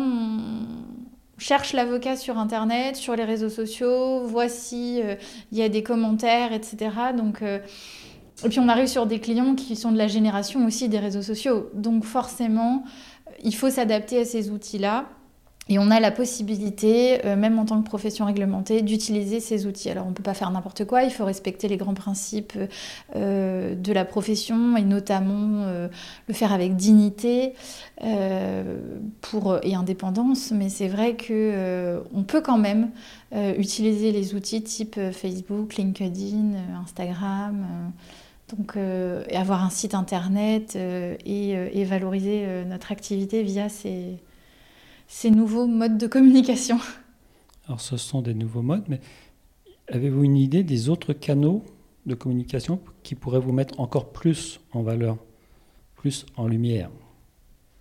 cherchent 1.38 1.72
l'avocat 1.72 2.16
sur 2.16 2.38
Internet, 2.38 2.96
sur 2.96 3.16
les 3.16 3.24
réseaux 3.24 3.48
sociaux, 3.48 4.28
s'il 4.48 5.02
euh, 5.02 5.14
y 5.52 5.62
a 5.62 5.68
des 5.68 5.82
commentaires, 5.82 6.52
etc. 6.52 6.90
Donc, 7.16 7.42
euh, 7.42 7.60
et 8.44 8.48
puis 8.48 8.58
on 8.60 8.68
arrive 8.68 8.88
sur 8.88 9.06
des 9.06 9.20
clients 9.20 9.54
qui 9.54 9.76
sont 9.76 9.92
de 9.92 9.98
la 9.98 10.08
génération 10.08 10.66
aussi 10.66 10.88
des 10.88 10.98
réseaux 10.98 11.22
sociaux. 11.22 11.70
Donc 11.74 12.04
forcément, 12.04 12.84
il 13.42 13.54
faut 13.54 13.70
s'adapter 13.70 14.20
à 14.20 14.24
ces 14.24 14.50
outils-là. 14.50 15.06
Et 15.70 15.78
on 15.78 15.90
a 15.90 16.00
la 16.00 16.10
possibilité, 16.10 17.24
euh, 17.26 17.36
même 17.36 17.58
en 17.58 17.66
tant 17.66 17.82
que 17.82 17.86
profession 17.86 18.24
réglementée, 18.24 18.80
d'utiliser 18.80 19.38
ces 19.40 19.66
outils. 19.66 19.90
Alors 19.90 20.06
on 20.06 20.10
ne 20.10 20.14
peut 20.14 20.22
pas 20.22 20.34
faire 20.34 20.50
n'importe 20.50 20.86
quoi, 20.86 21.02
il 21.02 21.10
faut 21.10 21.26
respecter 21.26 21.68
les 21.68 21.76
grands 21.76 21.94
principes 21.94 22.58
euh, 23.14 23.74
de 23.74 23.92
la 23.92 24.04
profession 24.06 24.76
et 24.76 24.82
notamment 24.82 25.64
euh, 25.66 25.88
le 26.26 26.34
faire 26.34 26.52
avec 26.52 26.76
dignité 26.76 27.52
et 28.02 29.74
indépendance. 29.74 30.52
Mais 30.52 30.68
c'est 30.70 30.88
vrai 30.88 31.16
qu'on 31.16 32.22
peut 32.22 32.40
quand 32.40 32.58
même 32.58 32.90
utiliser 33.58 34.12
les 34.12 34.34
outils 34.34 34.62
type 34.62 34.98
Facebook, 35.12 35.74
LinkedIn, 35.74 36.52
Instagram. 36.82 37.66
Donc, 38.56 38.76
avoir 39.34 39.64
un 39.64 39.70
site 39.70 39.94
internet 39.94 40.76
et, 40.76 41.50
et 41.50 41.84
valoriser 41.84 42.46
notre 42.66 42.92
activité 42.92 43.42
via 43.42 43.68
ces, 43.68 44.20
ces 45.08 45.30
nouveaux 45.30 45.66
modes 45.66 45.98
de 45.98 46.06
communication. 46.06 46.78
Alors 47.66 47.80
ce 47.80 47.96
sont 47.96 48.22
des 48.22 48.34
nouveaux 48.34 48.62
modes, 48.62 48.84
mais 48.88 49.00
avez-vous 49.88 50.22
une 50.22 50.36
idée 50.36 50.62
des 50.62 50.88
autres 50.88 51.12
canaux 51.12 51.64
de 52.06 52.14
communication 52.14 52.80
qui 53.02 53.14
pourraient 53.14 53.40
vous 53.40 53.52
mettre 53.52 53.80
encore 53.80 54.12
plus 54.12 54.60
en 54.72 54.82
valeur, 54.82 55.16
plus 55.96 56.24
en 56.36 56.46
lumière? 56.46 56.90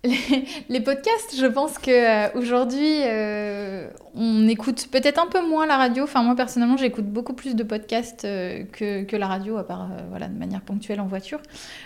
Les, 0.04 0.80
podcasts, 0.80 1.36
je 1.36 1.46
pense 1.46 1.76
qu'aujourd'hui, 1.78 3.02
euh, 3.02 3.08
euh, 3.08 3.90
on 4.14 4.46
écoute 4.46 4.86
peut-être 4.92 5.18
un 5.18 5.26
peu 5.26 5.44
moins 5.44 5.66
la 5.66 5.76
radio. 5.76 6.04
Enfin, 6.04 6.22
moi, 6.22 6.36
personnellement, 6.36 6.76
j'écoute 6.76 7.06
beaucoup 7.06 7.32
plus 7.32 7.56
de 7.56 7.64
podcasts 7.64 8.24
euh, 8.24 8.62
que, 8.70 9.02
que, 9.02 9.16
la 9.16 9.26
radio, 9.26 9.56
à 9.56 9.64
part 9.64 9.90
voilà, 10.08 10.28
de 10.28 10.38
manière 10.38 10.60
ponctuelle 10.60 11.00
en 11.00 11.06
voiture. 11.06 11.40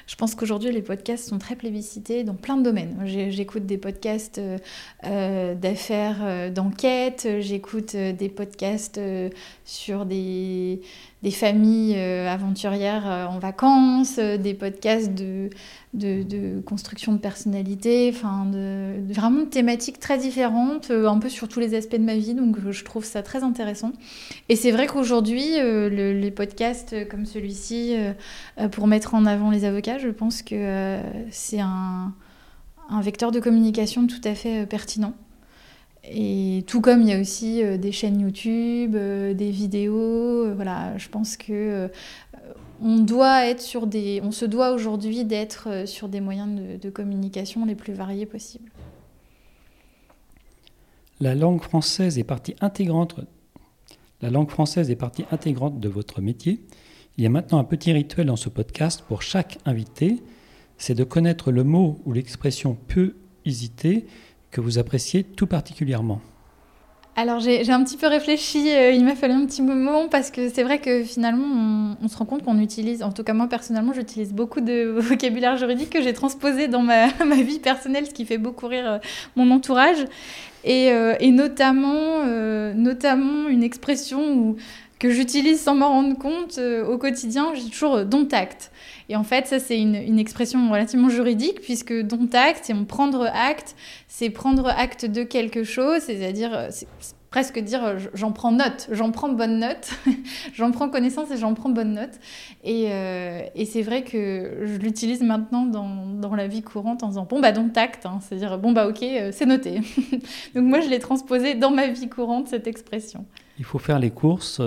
Je 0.07 0.15
pense 0.17 0.35
qu'aujourd'hui, 0.35 0.71
les 0.73 0.83
podcasts 0.83 1.27
sont 1.27 1.39
très 1.39 1.57
plébiscités 1.57 2.23
dans 2.23 2.35
plein 2.35 2.59
de 2.59 2.63
domaines. 2.63 3.01
J'écoute 3.05 3.65
des 3.65 3.79
podcasts 3.79 4.41
d'affaires, 5.03 6.51
d'enquête, 6.53 7.27
j'écoute 7.41 7.97
des 7.97 8.29
podcasts 8.29 9.01
sur 9.65 10.05
des 10.05 10.83
des 11.23 11.31
familles 11.31 11.95
euh, 11.97 12.29
aventurières 12.29 13.07
euh, 13.07 13.27
en 13.27 13.39
vacances, 13.39 14.17
euh, 14.19 14.37
des 14.37 14.55
podcasts 14.55 15.13
de, 15.15 15.51
construction 16.67 17.13
de 17.13 17.19
personnalité, 17.19 18.11
enfin 18.15 18.47
vraiment 19.09 19.43
de 19.43 19.49
thématiques 19.49 20.01
très 20.01 20.17
différentes, 20.17 20.91
un 20.91 21.19
peu 21.19 21.29
sur 21.29 21.49
tous 21.49 21.61
les 21.61 21.75
aspects 21.75 21.97
de 21.97 22.05
ma 22.05 22.17
vie, 22.17 22.35
donc 22.35 22.57
je 22.71 22.85
trouve 22.85 23.05
ça 23.05 23.23
très 23.23 23.43
intéressant. 23.43 23.93
Et 24.49 24.57
c'est 24.57 24.71
vrai 24.71 24.87
qu'aujourd'hui, 24.87 25.45
les 25.91 26.31
podcasts 26.31 27.07
comme 27.09 27.27
celui-ci, 27.27 27.95
pour 28.71 28.87
mettre 28.87 29.15
en 29.15 29.27
avant 29.27 29.51
les 29.51 29.67
avocats, 29.67 29.99
je 29.99 30.09
pense 30.09 30.41
que 30.41 30.99
c'est 31.31 31.61
un 31.61 32.15
vecteur 33.03 33.31
de 33.31 33.41
communication 33.41 34.07
tout 34.07 34.23
à 34.25 34.35
fait 34.35 34.65
pertinent. 34.65 35.13
Et 36.05 36.65
tout 36.67 36.81
comme 36.81 37.03
il 37.03 37.09
y 37.09 37.13
a 37.13 37.21
aussi 37.21 37.63
euh, 37.63 37.77
des 37.79 37.93
chaînes 37.93 38.21
YouTube, 38.21 38.97
euh, 38.97 39.35
des 39.35 39.51
vidéos, 39.51 40.47
euh, 40.47 40.53
voilà, 40.55 40.97
je 40.99 41.09
pense 41.09 41.37
que 41.37 41.89
on 42.85 42.99
doit 42.99 43.47
être 43.47 43.61
sur 43.61 43.87
des, 43.87 44.21
on 44.25 44.33
se 44.33 44.45
doit 44.45 44.73
aujourd'hui 44.73 45.25
d'être 45.25 45.87
sur 45.87 46.09
des 46.09 46.21
moyens 46.21 46.61
de, 46.81 46.91
communication 46.91 47.65
les 47.65 47.77
plus 47.77 47.93
variés 47.93 48.27
possibles. 48.27 48.73
La 51.21 51.37
langue 51.37 51.63
française 51.63 52.19
est 52.19 52.25
partie 52.25 52.57
intégrante. 52.61 53.21
La 54.21 54.31
langue 54.31 54.51
française 54.51 54.91
est 54.91 54.97
partie 54.97 55.25
intégrante 55.31 55.79
de 55.79 55.89
votre 55.89 56.21
métier. 56.21 56.61
Il 57.17 57.23
y 57.23 57.27
a 57.29 57.31
maintenant 57.31 57.59
un 57.59 57.65
petit 57.65 57.93
rituel 57.93 58.27
dans 58.27 58.37
ce 58.37 58.49
podcast 58.49 59.05
pour 59.07 59.23
chaque 59.23 59.59
invité, 59.65 60.21
c'est 60.77 60.95
de 60.95 61.05
connaître 61.05 61.53
le 61.53 61.63
mot 61.63 62.01
ou 62.05 62.13
l'expression 62.13 62.77
peu 62.89 63.15
hésiter 63.45 64.07
que 64.53 64.61
vous 64.61 64.79
appréciez 64.79 65.25
tout 65.25 65.49
particulièrement 65.49 66.21
alors 67.15 67.41
j'ai 67.41 67.71
un 67.71 67.85
petit 67.85 67.99
peu 67.99 68.07
réfléchi, 68.07 68.71
euh, 68.71 68.91
il 68.91 69.05
m'a 69.05 69.15
fallu 69.15 69.35
un 69.35 69.45
petit 69.45 69.61
moment 69.61 70.09
parce 70.09 70.31
que 70.31 70.49
c'est 70.49 70.63
vrai 70.63 70.79
que 70.79 71.05
finalement 71.05 71.97
on, 72.03 72.09
se 72.09 72.17
rend 72.17 72.25
compte 72.25 72.43
qu'on 72.43 72.59
utilise, 72.59 73.03
en 73.03 73.13
tout 73.13 73.23
cas 73.23 73.35
moi 73.35 73.49
personnellement 73.49 73.93
j'utilise 73.93 74.33
beaucoup 74.33 74.63
de 74.63 74.85
vocabulaire 74.97 75.59
juridique 75.59 75.91
que 75.91 76.01
j'ai 76.01 76.15
transposé 76.15 76.69
dans 76.69 76.81
ma, 76.81 77.09
ma, 77.27 77.37
vie 77.37 77.59
personnelle, 77.59 78.07
ce 78.07 78.15
qui 78.15 78.25
fait 78.25 78.39
beaucoup 78.39 78.67
rire 78.67 78.91
euh, 78.93 78.99
mon 79.37 79.51
entourage. 79.51 80.07
Et, 80.65 80.91
euh, 80.91 81.15
notamment, 81.21 82.25
notamment 82.75 83.49
une 83.49 83.65
expression 83.65 84.35
où 84.35 84.57
que 85.03 85.11
j'utilise 85.11 85.61
sans 85.61 85.75
m'en 85.75 85.89
rendre 85.89 86.17
compte 86.17 86.59
au 86.59 86.97
quotidien. 86.97 87.53
J'ai 87.55 87.69
toujours 87.69 88.05
don't 88.05 88.29
act. 88.33 88.71
Et 89.09 89.17
en 89.17 89.25
fait, 89.25 89.49
ça, 89.49 89.59
c'est 89.59 89.79
une, 89.79 90.19
expression 90.19 90.71
relativement 90.71 91.09
juridique, 91.09 91.61
puisque 91.61 91.93
don't 91.93 92.33
act, 92.33 92.61
c'est 92.63 92.87
prendre 92.87 93.29
acte, 93.35 93.75
c'est 94.07 94.31
prendre 94.31 94.69
acte 94.69 95.05
de 95.05 95.25
quelque 95.25 95.65
chose, 95.65 96.03
c'est-à-dire 96.03 96.71
presque 97.33 97.59
dire 97.59 97.85
euh, 97.85 97.99
j'en 98.15 98.31
prends 98.31 98.53
note, 98.53 98.89
j'en 98.93 99.11
prends 99.11 99.31
bonne 99.31 99.59
note, 99.59 99.91
j'en 100.55 100.71
prends 100.71 100.89
connaissance 100.89 101.31
et 101.33 101.37
j'en 101.39 101.55
prends 101.55 101.71
bonne 101.71 101.95
note. 101.95 102.13
Et, 102.63 102.93
euh, 102.93 103.43
c'est 103.65 103.83
vrai 103.83 104.05
que 104.05 104.61
je 104.65 104.77
l'utilise 104.77 105.23
maintenant 105.23 105.65
dans, 105.65 106.07
dans, 106.21 106.37
la 106.37 106.47
vie 106.47 106.63
courante 106.63 107.03
en 107.03 107.09
disant 107.09 107.27
bon 107.29 107.41
bah 107.41 107.51
donc 107.51 107.73
tact, 107.73 108.07
hein, 108.07 108.21
c'est-à-dire 108.21 108.59
bon 108.59 108.73
bah 108.73 108.87
ok, 108.87 109.03
euh, 109.03 109.31
c'est 109.33 109.47
noté. 109.47 109.81
donc 110.55 110.65
moi 110.65 110.81
je 110.81 110.89
l'ai 110.89 110.99
transposé 110.99 111.55
dans 111.55 111.71
ma 111.71 111.89
vie 111.89 112.09
courante 112.09 112.49
cette 112.49 112.67
expression. 112.67 113.25
Il 113.59 113.65
faut 113.65 113.79
faire 113.79 113.99
les 113.99 114.11
courses 114.11 114.61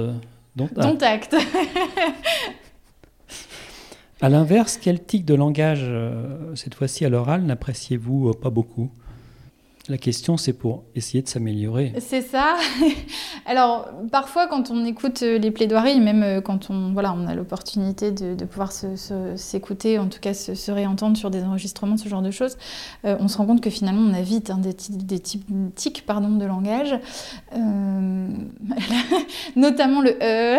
dont 0.55 0.69
tact. 0.97 1.35
à 4.21 4.29
l'inverse, 4.29 4.77
quel 4.81 5.03
tic 5.03 5.25
de 5.25 5.33
langage, 5.33 5.91
cette 6.55 6.75
fois-ci 6.75 7.05
à 7.05 7.09
l'oral, 7.09 7.43
n'appréciez-vous 7.43 8.33
pas 8.33 8.49
beaucoup? 8.49 8.91
La 9.87 9.97
question, 9.97 10.35
c'est 10.35 10.53
pour 10.53 10.83
essayer 10.95 11.21
de 11.21 11.27
s'améliorer. 11.27 11.93
C'est 11.99 12.21
ça. 12.21 12.55
Alors, 13.45 13.87
parfois, 14.11 14.47
quand 14.47 14.71
on 14.71 14.83
écoute 14.83 15.21
euh, 15.21 15.37
les 15.37 15.51
plaidoiries, 15.51 15.99
même 15.99 16.23
euh, 16.23 16.41
quand 16.41 16.71
on, 16.71 16.91
voilà, 16.93 17.13
on 17.13 17.27
a 17.27 17.35
l'opportunité 17.35 18.11
de, 18.11 18.45
pouvoir 18.45 18.71
s'écouter, 18.71 19.99
en 19.99 20.07
tout 20.07 20.19
cas 20.19 20.33
se, 20.33 20.71
réentendre 20.71 21.17
sur 21.17 21.29
des 21.29 21.43
enregistrements, 21.43 21.97
ce 21.97 22.09
genre 22.09 22.23
de 22.23 22.31
choses, 22.31 22.57
euh, 23.05 23.15
on 23.19 23.27
se 23.27 23.37
rend 23.37 23.45
compte 23.45 23.61
que 23.61 23.69
finalement, 23.69 24.01
on 24.01 24.15
a 24.15 24.21
vite 24.21 24.49
hein, 24.49 24.57
des, 24.57 24.75
des 24.89 25.19
tics 25.19 26.05
pardon, 26.05 26.35
de 26.35 26.45
langage, 26.45 26.97
notamment 29.55 30.01
le 30.01 30.17
E. 30.21 30.57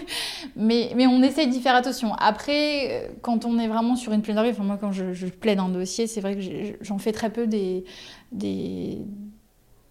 mais, 0.56 0.92
mais 0.94 1.06
on 1.06 1.22
essaye 1.22 1.48
d'y 1.48 1.60
faire 1.60 1.74
attention. 1.74 2.12
Après, 2.14 3.10
quand 3.22 3.46
on 3.46 3.58
est 3.58 3.68
vraiment 3.68 3.96
sur 3.96 4.12
une 4.12 4.20
plaidoirie, 4.20 4.50
enfin 4.50 4.64
moi, 4.64 4.76
quand 4.78 4.92
je, 4.92 5.14
je 5.14 5.26
plaide 5.26 5.58
un 5.58 5.70
dossier, 5.70 6.06
c'est 6.06 6.20
vrai 6.20 6.36
que 6.36 6.42
j'en 6.82 6.98
fais 6.98 7.12
très 7.12 7.30
peu 7.30 7.46
des 7.46 7.84
des, 8.32 8.98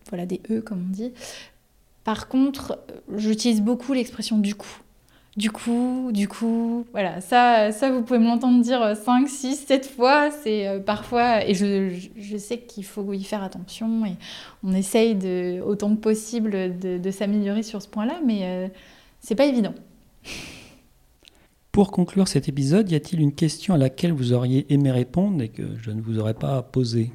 voilà, 0.09 0.25
des 0.25 0.41
E, 0.49 0.61
comme 0.61 0.85
on 0.89 0.93
dit. 0.93 1.11
Par 2.03 2.27
contre, 2.27 2.79
j'utilise 3.15 3.61
beaucoup 3.61 3.93
l'expression 3.93 4.37
du 4.37 4.55
coup. 4.55 4.79
Du 5.37 5.51
coup, 5.51 6.09
du 6.11 6.27
coup, 6.27 6.87
voilà, 6.93 7.21
ça, 7.21 7.71
ça 7.71 7.91
vous 7.91 8.01
pouvez 8.01 8.17
me 8.17 8.25
l'entendre 8.25 8.59
dire 8.63 8.97
5, 8.97 9.29
6, 9.29 9.55
7 9.67 9.85
fois, 9.85 10.31
c'est 10.31 10.67
euh, 10.67 10.79
parfois, 10.79 11.45
et 11.45 11.53
je, 11.53 11.91
je 12.17 12.37
sais 12.37 12.57
qu'il 12.57 12.83
faut 12.83 13.13
y 13.13 13.23
faire 13.23 13.43
attention, 13.43 14.03
et 14.07 14.15
on 14.63 14.73
essaye 14.73 15.13
de, 15.13 15.61
autant 15.61 15.95
que 15.95 16.01
possible 16.01 16.79
de, 16.79 17.11
s'améliorer 17.11 17.61
sur 17.61 17.83
ce 17.83 17.87
point-là, 17.87 18.19
mais 18.25 18.39
euh, 18.45 18.67
c'est 19.19 19.35
pas 19.35 19.45
évident. 19.45 19.75
Pour 21.71 21.91
conclure 21.91 22.27
cet 22.27 22.49
épisode, 22.49 22.89
y 22.89 22.95
a-t-il 22.95 23.21
une 23.21 23.33
question 23.33 23.75
à 23.75 23.77
laquelle 23.77 24.13
vous 24.13 24.33
auriez 24.33 24.65
aimé 24.73 24.89
répondre 24.89 25.43
et 25.43 25.49
que 25.49 25.77
je 25.83 25.91
ne 25.91 26.01
vous 26.01 26.17
aurais 26.17 26.33
pas 26.33 26.63
posée? 26.63 27.11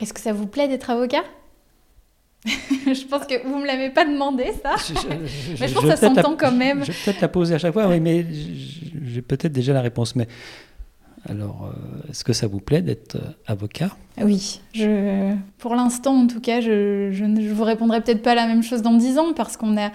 Est-ce 0.00 0.12
que 0.12 0.20
ça 0.20 0.32
vous 0.32 0.46
plaît 0.46 0.68
d'être 0.68 0.90
avocat? 0.90 1.24
Je 2.46 3.06
pense 3.06 3.26
que 3.26 3.46
vous 3.46 3.56
ne 3.56 3.62
me 3.62 3.66
l'avez 3.66 3.90
pas 3.90 4.04
demandé, 4.04 4.52
ça. 4.62 4.76
mais 5.60 5.68
je 5.68 5.74
pense 5.74 5.82
que 5.82 5.90
ça 5.90 5.96
s'entend 5.96 6.36
quand 6.36 6.52
même. 6.52 6.84
Je 6.84 6.92
vais 6.92 6.98
peut-être 7.04 7.20
la 7.20 7.28
poser 7.28 7.54
à 7.56 7.58
chaque 7.58 7.72
fois, 7.72 7.88
oui, 7.88 7.98
mais 7.98 8.24
j'ai 8.30 9.22
peut-être 9.22 9.52
déjà 9.52 9.72
la 9.72 9.80
réponse. 9.80 10.14
Mais 10.14 10.28
alors, 11.28 11.72
euh, 11.72 12.10
est-ce 12.10 12.24
que 12.24 12.32
ça 12.32 12.46
vous 12.46 12.60
plaît 12.60 12.82
d'être 12.82 13.16
euh, 13.16 13.32
avocat? 13.46 13.90
Oui, 14.22 14.60
je, 14.72 15.34
pour 15.58 15.74
l'instant 15.74 16.14
en 16.14 16.26
tout 16.26 16.40
cas, 16.40 16.60
je, 16.60 17.24
ne 17.24 17.52
vous 17.52 17.64
répondrai 17.64 18.00
peut-être 18.00 18.22
pas 18.22 18.34
la 18.34 18.46
même 18.46 18.62
chose 18.62 18.80
dans 18.80 18.94
dix 18.94 19.18
ans 19.18 19.34
parce 19.34 19.56
qu'on 19.56 19.76
a 19.76 19.88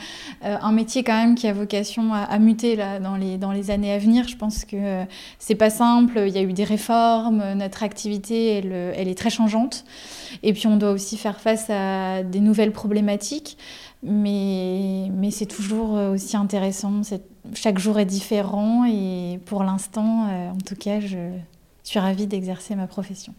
euh, 0.44 0.58
un 0.62 0.72
métier 0.72 1.04
quand 1.04 1.16
même 1.16 1.36
qui 1.36 1.48
a 1.48 1.54
vocation 1.54 2.14
à, 2.14 2.38
muter 2.38 2.78
dans, 3.02 3.16
les, 3.16 3.72
années 3.72 3.92
à 3.92 3.98
venir. 3.98 4.28
Je 4.28 4.36
pense 4.36 4.64
que 4.66 5.06
c'est 5.40 5.56
pas 5.56 5.72
simple, 5.72 6.22
il 6.28 6.34
y 6.34 6.38
a 6.38 6.44
eu 6.44 6.54
des 6.54 6.66
réformes, 6.66 7.44
notre 7.56 7.82
activité 7.82 8.58
elle 8.58 9.08
est 9.08 9.18
très 9.18 9.32
changeante. 9.32 9.86
Et 10.44 10.54
puis 10.54 10.68
on 10.68 10.78
doit 10.78 10.92
aussi 10.92 11.18
faire 11.18 11.40
face 11.40 11.70
à 11.70 12.22
des 12.22 12.42
nouvelles 12.42 12.74
problématiques 12.74 13.58
mais, 14.04 15.10
mais 15.14 15.32
c'est 15.32 15.46
toujours 15.46 15.92
aussi 15.92 16.36
intéressant. 16.36 17.02
Chaque 17.54 17.80
jour 17.80 18.00
est 18.00 18.06
différent 18.06 18.86
et 18.86 19.40
pour 19.46 19.64
l'instant, 19.64 20.28
euh, 20.28 20.52
en 20.52 20.58
tout 20.58 20.76
cas, 20.76 21.00
je 21.00 21.18
suis 21.84 22.00
ravie 22.00 22.28
d'exercer 22.28 22.76
ma 22.76 22.88
profession. 22.88 23.34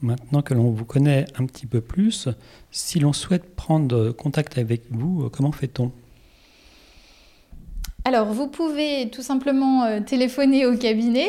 Maintenant 0.00 0.42
que 0.42 0.52
l'on 0.52 0.70
vous 0.70 0.84
connaît 0.84 1.26
un 1.38 1.46
petit 1.46 1.66
peu 1.66 1.80
plus, 1.80 2.28
si 2.72 2.98
l'on 2.98 3.12
souhaite 3.12 3.54
prendre 3.54 4.10
contact 4.10 4.58
avec 4.58 4.82
vous, 4.90 5.30
comment 5.30 5.52
fait-on? 5.52 5.92
Alors, 8.04 8.26
vous 8.32 8.48
pouvez 8.48 9.10
tout 9.10 9.22
simplement 9.22 9.84
euh, 9.84 10.00
téléphoner 10.00 10.66
au 10.66 10.76
cabinet, 10.76 11.28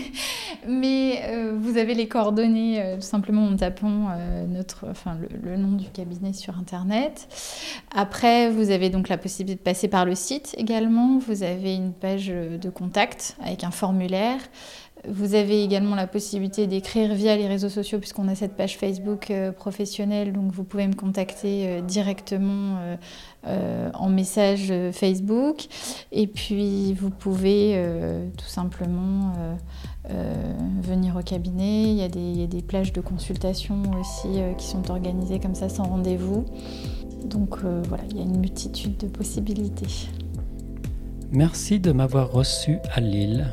mais 0.66 1.20
euh, 1.24 1.52
vous 1.54 1.76
avez 1.76 1.92
les 1.92 2.08
coordonnées 2.08 2.80
euh, 2.80 2.94
tout 2.94 3.02
simplement 3.02 3.44
en 3.44 3.54
tapant 3.56 4.08
notre, 4.48 4.86
le, 5.42 5.56
nom 5.58 5.72
du 5.72 5.84
cabinet 5.90 6.32
sur 6.32 6.58
Internet. 6.58 7.28
Après, 7.94 8.50
vous 8.50 8.70
avez 8.70 8.88
donc 8.88 9.10
la 9.10 9.18
possibilité 9.18 9.58
de 9.58 9.62
passer 9.62 9.88
par 9.88 10.06
le 10.06 10.14
site 10.14 10.54
également. 10.56 11.18
Vous 11.18 11.42
avez 11.42 11.74
une 11.74 11.92
page 11.92 12.28
de 12.28 12.70
contact 12.70 13.36
avec 13.44 13.62
un 13.62 13.70
formulaire. 13.70 14.40
Vous 15.06 15.34
avez 15.34 15.62
également 15.62 15.94
la 15.94 16.06
possibilité 16.06 16.66
d'écrire 16.66 17.14
via 17.14 17.36
les 17.36 17.46
réseaux 17.46 17.68
sociaux 17.68 17.98
puisqu'on 17.98 18.26
a 18.28 18.34
cette 18.34 18.56
page 18.56 18.76
Facebook 18.76 19.30
euh, 19.30 19.52
professionnelle, 19.52 20.32
donc 20.32 20.52
vous 20.52 20.64
pouvez 20.64 20.86
me 20.88 20.94
contacter 20.94 21.68
euh, 21.68 21.80
directement 21.80 22.78
euh, 23.46 23.90
en 23.94 24.08
message 24.08 24.72
Facebook. 24.92 25.66
Et 26.10 26.26
puis 26.26 26.94
vous 26.94 27.10
pouvez 27.10 27.80
tout 28.36 28.46
simplement 28.46 29.32
venir 30.82 31.16
au 31.16 31.22
cabinet. 31.22 31.84
Il 31.84 31.96
y, 31.96 32.02
a 32.02 32.08
des, 32.08 32.20
il 32.20 32.40
y, 32.40 32.44
a 32.44 32.46
des, 32.46 32.62
plages 32.62 32.92
de 32.92 33.00
consultation 33.00 33.82
aussi 34.00 34.28
qui 34.58 34.66
sont 34.66 34.90
organisées 34.90 35.38
comme 35.38 35.54
ça 35.54 35.68
sans 35.68 35.84
rendez-vous. 35.84 36.44
Donc 37.24 37.58
voilà, 37.88 38.02
il 38.10 38.16
y 38.16 38.20
a 38.20 38.24
une 38.24 38.38
multitude 38.38 38.96
de 38.96 39.06
possibilités. 39.06 40.08
Merci 41.30 41.78
de 41.78 41.92
m'avoir 41.92 42.32
reçu 42.32 42.78
à 42.92 43.00
Lille. 43.00 43.46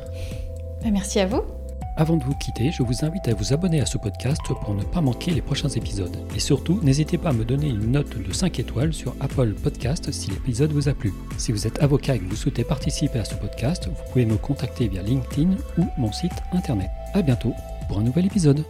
Bah, 0.86 0.91
merci 0.91 1.19
à 1.19 1.26
vous. 1.26 1.41
Avant 1.98 2.15
de 2.15 2.24
vous 2.24 2.36
quitter, 2.36 2.71
je 2.71 2.84
vous 2.84 3.04
invite 3.04 3.28
à 3.28 3.34
vous 3.34 3.54
abonner 3.54 3.82
à 3.82 3.88
ce 3.88 3.98
podcast 3.98 4.39
pour 4.45 4.76
ne 4.76 4.84
pas 4.84 5.02
manquer 5.02 5.32
les 5.32 5.41
prochains 5.41 5.69
épisodes. 5.69 6.15
Et 6.36 6.39
surtout, 6.39 6.80
n'hésitez 6.84 7.17
pas 7.17 7.30
à 7.30 7.34
me 7.34 7.43
donner 7.43 7.69
une 7.69 7.91
note 7.91 8.15
de 8.15 8.32
5 8.32 8.60
étoiles 8.60 8.93
sur 8.93 9.15
Apple 9.19 9.56
Podcast 9.56 10.12
si 10.12 10.30
l'épisode 10.30 10.71
vous 10.74 10.88
a 10.88 10.93
plu. 10.93 11.12
Si 11.39 11.52
vous 11.52 11.65
êtes 11.65 11.82
avocat 11.82 12.17
et 12.17 12.19
que 12.19 12.30
vous 12.30 12.36
souhaitez 12.36 12.63
participer 12.63 13.17
à 13.17 13.26
ce 13.26 13.34
podcast, 13.34 13.88
vous 13.88 14.12
pouvez 14.12 14.28
me 14.28 14.38
contacter 14.38 14.88
via 14.88 15.02
LinkedIn 15.02 15.56
ou 15.80 15.86
mon 15.98 16.12
site 16.12 16.34
internet. 16.52 16.89
A 17.15 17.24
bientôt 17.24 17.54
pour 17.88 17.98
un 17.98 18.04
nouvel 18.04 18.28
épisode. 18.28 18.63